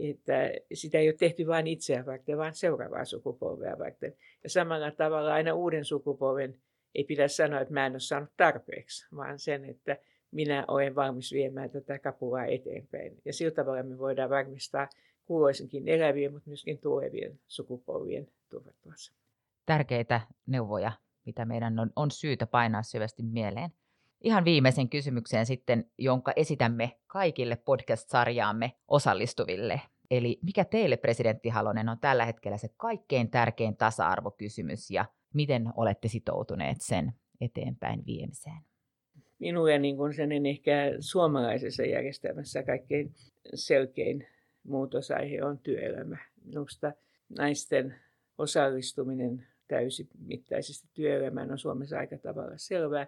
että 0.00 0.52
sitä 0.72 0.98
ei 0.98 1.08
ole 1.08 1.16
tehty 1.18 1.46
vain 1.46 1.66
itseä 1.66 2.06
varten, 2.06 2.38
vaan 2.38 2.54
seuraavaa 2.54 3.04
sukupolvea 3.04 3.78
varten. 3.78 4.14
Ja 4.44 4.50
samalla 4.50 4.90
tavalla 4.90 5.34
aina 5.34 5.54
uuden 5.54 5.84
sukupolven 5.84 6.54
ei 6.94 7.04
pidä 7.04 7.28
sanoa, 7.28 7.60
että 7.60 7.74
mä 7.74 7.86
en 7.86 7.92
ole 7.92 8.00
saanut 8.00 8.30
tarpeeksi, 8.36 9.06
vaan 9.16 9.38
sen, 9.38 9.64
että 9.64 9.96
minä 10.30 10.64
olen 10.68 10.94
valmis 10.94 11.32
viemään 11.32 11.70
tätä 11.70 11.98
kapulaa 11.98 12.44
eteenpäin. 12.44 13.16
Ja 13.24 13.32
sillä 13.32 13.50
tavalla 13.50 13.82
me 13.82 13.98
voidaan 13.98 14.30
varmistaa 14.30 14.88
kuuloisinkin 15.30 15.88
elävien, 15.88 16.32
mutta 16.32 16.50
myöskin 16.50 16.78
tulevien 16.78 17.40
sukupolvien 17.48 18.28
turvattuassa. 18.48 19.12
Tärkeitä 19.66 20.20
neuvoja, 20.46 20.92
mitä 21.26 21.44
meidän 21.44 21.78
on, 21.78 21.90
on 21.96 22.10
syytä 22.10 22.46
painaa 22.46 22.82
syvästi 22.82 23.22
mieleen. 23.22 23.70
Ihan 24.20 24.44
viimeisen 24.44 24.88
kysymykseen 24.88 25.46
sitten, 25.46 25.90
jonka 25.98 26.32
esitämme 26.36 26.96
kaikille 27.06 27.56
podcast-sarjaamme 27.56 28.72
osallistuville. 28.88 29.80
Eli 30.10 30.38
mikä 30.42 30.64
teille, 30.64 30.96
presidentti 30.96 31.48
Halonen, 31.48 31.88
on 31.88 31.98
tällä 31.98 32.24
hetkellä 32.24 32.58
se 32.58 32.68
kaikkein 32.76 33.30
tärkein 33.30 33.76
tasa-arvokysymys 33.76 34.90
ja 34.90 35.04
miten 35.34 35.72
olette 35.76 36.08
sitoutuneet 36.08 36.80
sen 36.80 37.12
eteenpäin 37.40 38.06
viemiseen? 38.06 38.60
Minulle 39.38 39.78
niin 39.78 39.96
kuin 39.96 40.14
sen 40.14 40.46
ehkä 40.46 40.72
suomalaisessa 41.00 41.82
järjestelmässä 41.82 42.62
kaikkein 42.62 43.14
selkein 43.54 44.26
muutosaihe 44.62 45.44
on 45.44 45.58
työelämä. 45.58 46.18
Minusta 46.44 46.92
naisten 47.38 47.94
osallistuminen 48.38 49.46
täysimittaisesti 49.68 50.88
työelämään 50.94 51.50
on 51.50 51.58
Suomessa 51.58 51.98
aika 51.98 52.18
tavalla 52.18 52.54
selvää, 52.56 53.06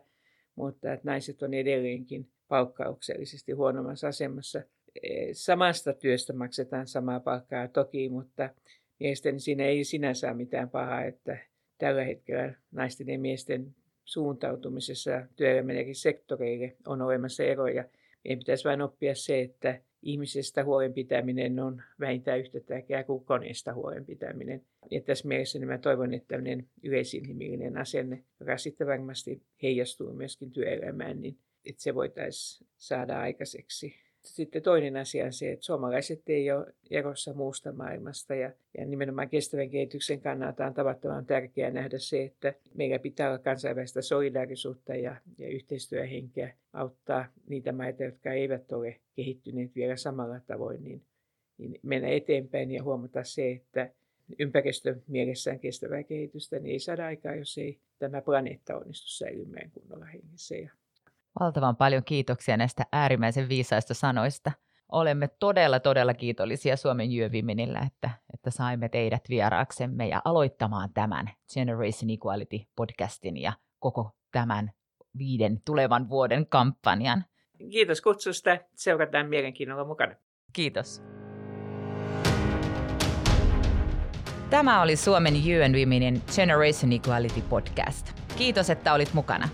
mutta 0.54 0.92
että 0.92 1.10
naiset 1.10 1.42
on 1.42 1.54
edelleenkin 1.54 2.28
palkkauksellisesti 2.48 3.52
huonommassa 3.52 4.08
asemassa. 4.08 4.62
E, 5.02 5.28
samasta 5.32 5.92
työstä 5.92 6.32
maksetaan 6.32 6.86
samaa 6.86 7.20
palkkaa 7.20 7.68
toki, 7.68 8.08
mutta 8.08 8.50
mielestäni 9.00 9.40
siinä 9.40 9.64
ei 9.64 9.84
sinänsä 9.84 10.28
ole 10.28 10.36
mitään 10.36 10.70
pahaa, 10.70 11.04
että 11.04 11.38
tällä 11.78 12.04
hetkellä 12.04 12.54
naisten 12.70 13.08
ja 13.08 13.18
miesten 13.18 13.74
suuntautumisessa 14.04 15.26
työelämän 15.36 15.76
eri 15.76 15.94
sektoreille 15.94 16.76
on 16.86 17.02
olemassa 17.02 17.42
eroja. 17.42 17.84
Meidän 18.24 18.38
pitäisi 18.38 18.64
vain 18.64 18.82
oppia 18.82 19.14
se, 19.14 19.40
että 19.40 19.80
ihmisestä 20.02 20.64
huolenpitäminen 20.64 21.60
on 21.60 21.82
vähintään 22.00 22.40
yhtä 22.40 22.60
tärkeää 22.60 23.04
kuin 23.04 23.24
koneesta 23.24 23.74
huolenpitäminen. 23.74 24.66
Ja 24.90 25.00
tässä 25.00 25.28
mielessä 25.28 25.58
niin 25.58 25.68
mä 25.68 25.78
toivon, 25.78 26.14
että 26.14 26.28
tämmöinen 26.28 26.68
yleisinhimillinen 26.82 27.76
asenne, 27.76 28.24
joka 28.40 28.56
sitten 28.56 28.86
varmasti 28.86 29.42
heijastuu 29.62 30.12
myöskin 30.12 30.50
työelämään, 30.50 31.20
niin 31.20 31.38
että 31.64 31.82
se 31.82 31.94
voitaisiin 31.94 32.68
saada 32.76 33.20
aikaiseksi 33.20 33.94
sitten 34.24 34.62
toinen 34.62 34.96
asia 34.96 35.24
on 35.24 35.32
se, 35.32 35.52
että 35.52 35.64
suomalaiset 35.64 36.22
ei 36.28 36.52
ole 36.52 36.74
erossa 36.90 37.34
muusta 37.34 37.72
maailmasta 37.72 38.34
ja, 38.34 38.52
ja 38.78 38.86
nimenomaan 38.86 39.28
kestävän 39.28 39.70
kehityksen 39.70 40.20
kannalta 40.20 40.66
on 40.66 40.74
tavattoman 40.74 41.26
tärkeää 41.26 41.70
nähdä 41.70 41.98
se, 41.98 42.22
että 42.22 42.54
meillä 42.74 42.98
pitää 42.98 43.28
olla 43.28 43.38
kansainvälistä 43.38 44.02
solidaarisuutta 44.02 44.94
ja, 44.94 45.16
ja 45.38 45.48
yhteistyöhenkeä 45.48 46.54
auttaa 46.72 47.26
niitä 47.48 47.72
maita, 47.72 48.04
jotka 48.04 48.32
eivät 48.32 48.72
ole 48.72 49.00
kehittyneet 49.16 49.74
vielä 49.74 49.96
samalla 49.96 50.40
tavoin, 50.46 50.84
niin, 50.84 51.02
niin 51.58 51.80
mennä 51.82 52.08
eteenpäin 52.08 52.70
ja 52.70 52.82
huomata 52.82 53.24
se, 53.24 53.50
että 53.50 53.90
ympäristön 54.38 55.02
mielessään 55.06 55.58
kestävää 55.58 56.02
kehitystä 56.02 56.58
niin 56.58 56.72
ei 56.72 56.78
saada 56.78 57.06
aikaa, 57.06 57.34
jos 57.34 57.58
ei 57.58 57.78
tämä 57.98 58.22
planeetta 58.22 58.76
onnistu 58.76 59.08
säilymään 59.08 59.70
kunnolla 59.70 60.04
hengessä 60.04 60.56
ja 60.56 60.70
Valtavan 61.40 61.76
paljon 61.76 62.04
kiitoksia 62.04 62.56
näistä 62.56 62.86
äärimmäisen 62.92 63.48
viisaista 63.48 63.94
sanoista. 63.94 64.52
Olemme 64.92 65.28
todella, 65.38 65.80
todella 65.80 66.14
kiitollisia 66.14 66.76
Suomen 66.76 67.12
Jyöviminillä, 67.12 67.78
että, 67.86 68.10
että 68.34 68.50
saimme 68.50 68.88
teidät 68.88 69.22
vieraaksemme 69.28 70.08
ja 70.08 70.22
aloittamaan 70.24 70.92
tämän 70.94 71.30
Generation 71.54 72.10
Equality 72.10 72.58
podcastin 72.76 73.36
ja 73.36 73.52
koko 73.78 74.10
tämän 74.32 74.72
viiden 75.18 75.60
tulevan 75.64 76.08
vuoden 76.08 76.46
kampanjan. 76.46 77.24
Kiitos 77.70 78.00
kutsusta. 78.00 78.58
Seurataan 78.74 79.28
mielenkiinnolla 79.28 79.84
mukana. 79.84 80.14
Kiitos. 80.52 81.02
Tämä 84.50 84.82
oli 84.82 84.96
Suomen 84.96 85.34
UN 85.34 85.72
Womenin 85.72 86.22
Generation 86.36 86.92
Equality 86.92 87.40
podcast. 87.40 88.12
Kiitos, 88.36 88.70
että 88.70 88.94
olit 88.94 89.14
mukana. 89.14 89.48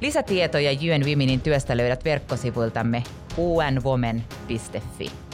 Lisätietoja 0.00 0.70
UN 0.72 1.06
Womenin 1.06 1.40
työstä 1.40 1.76
löydät 1.76 2.04
verkkosivuiltamme 2.04 3.02
unwomen.fi. 3.36 5.27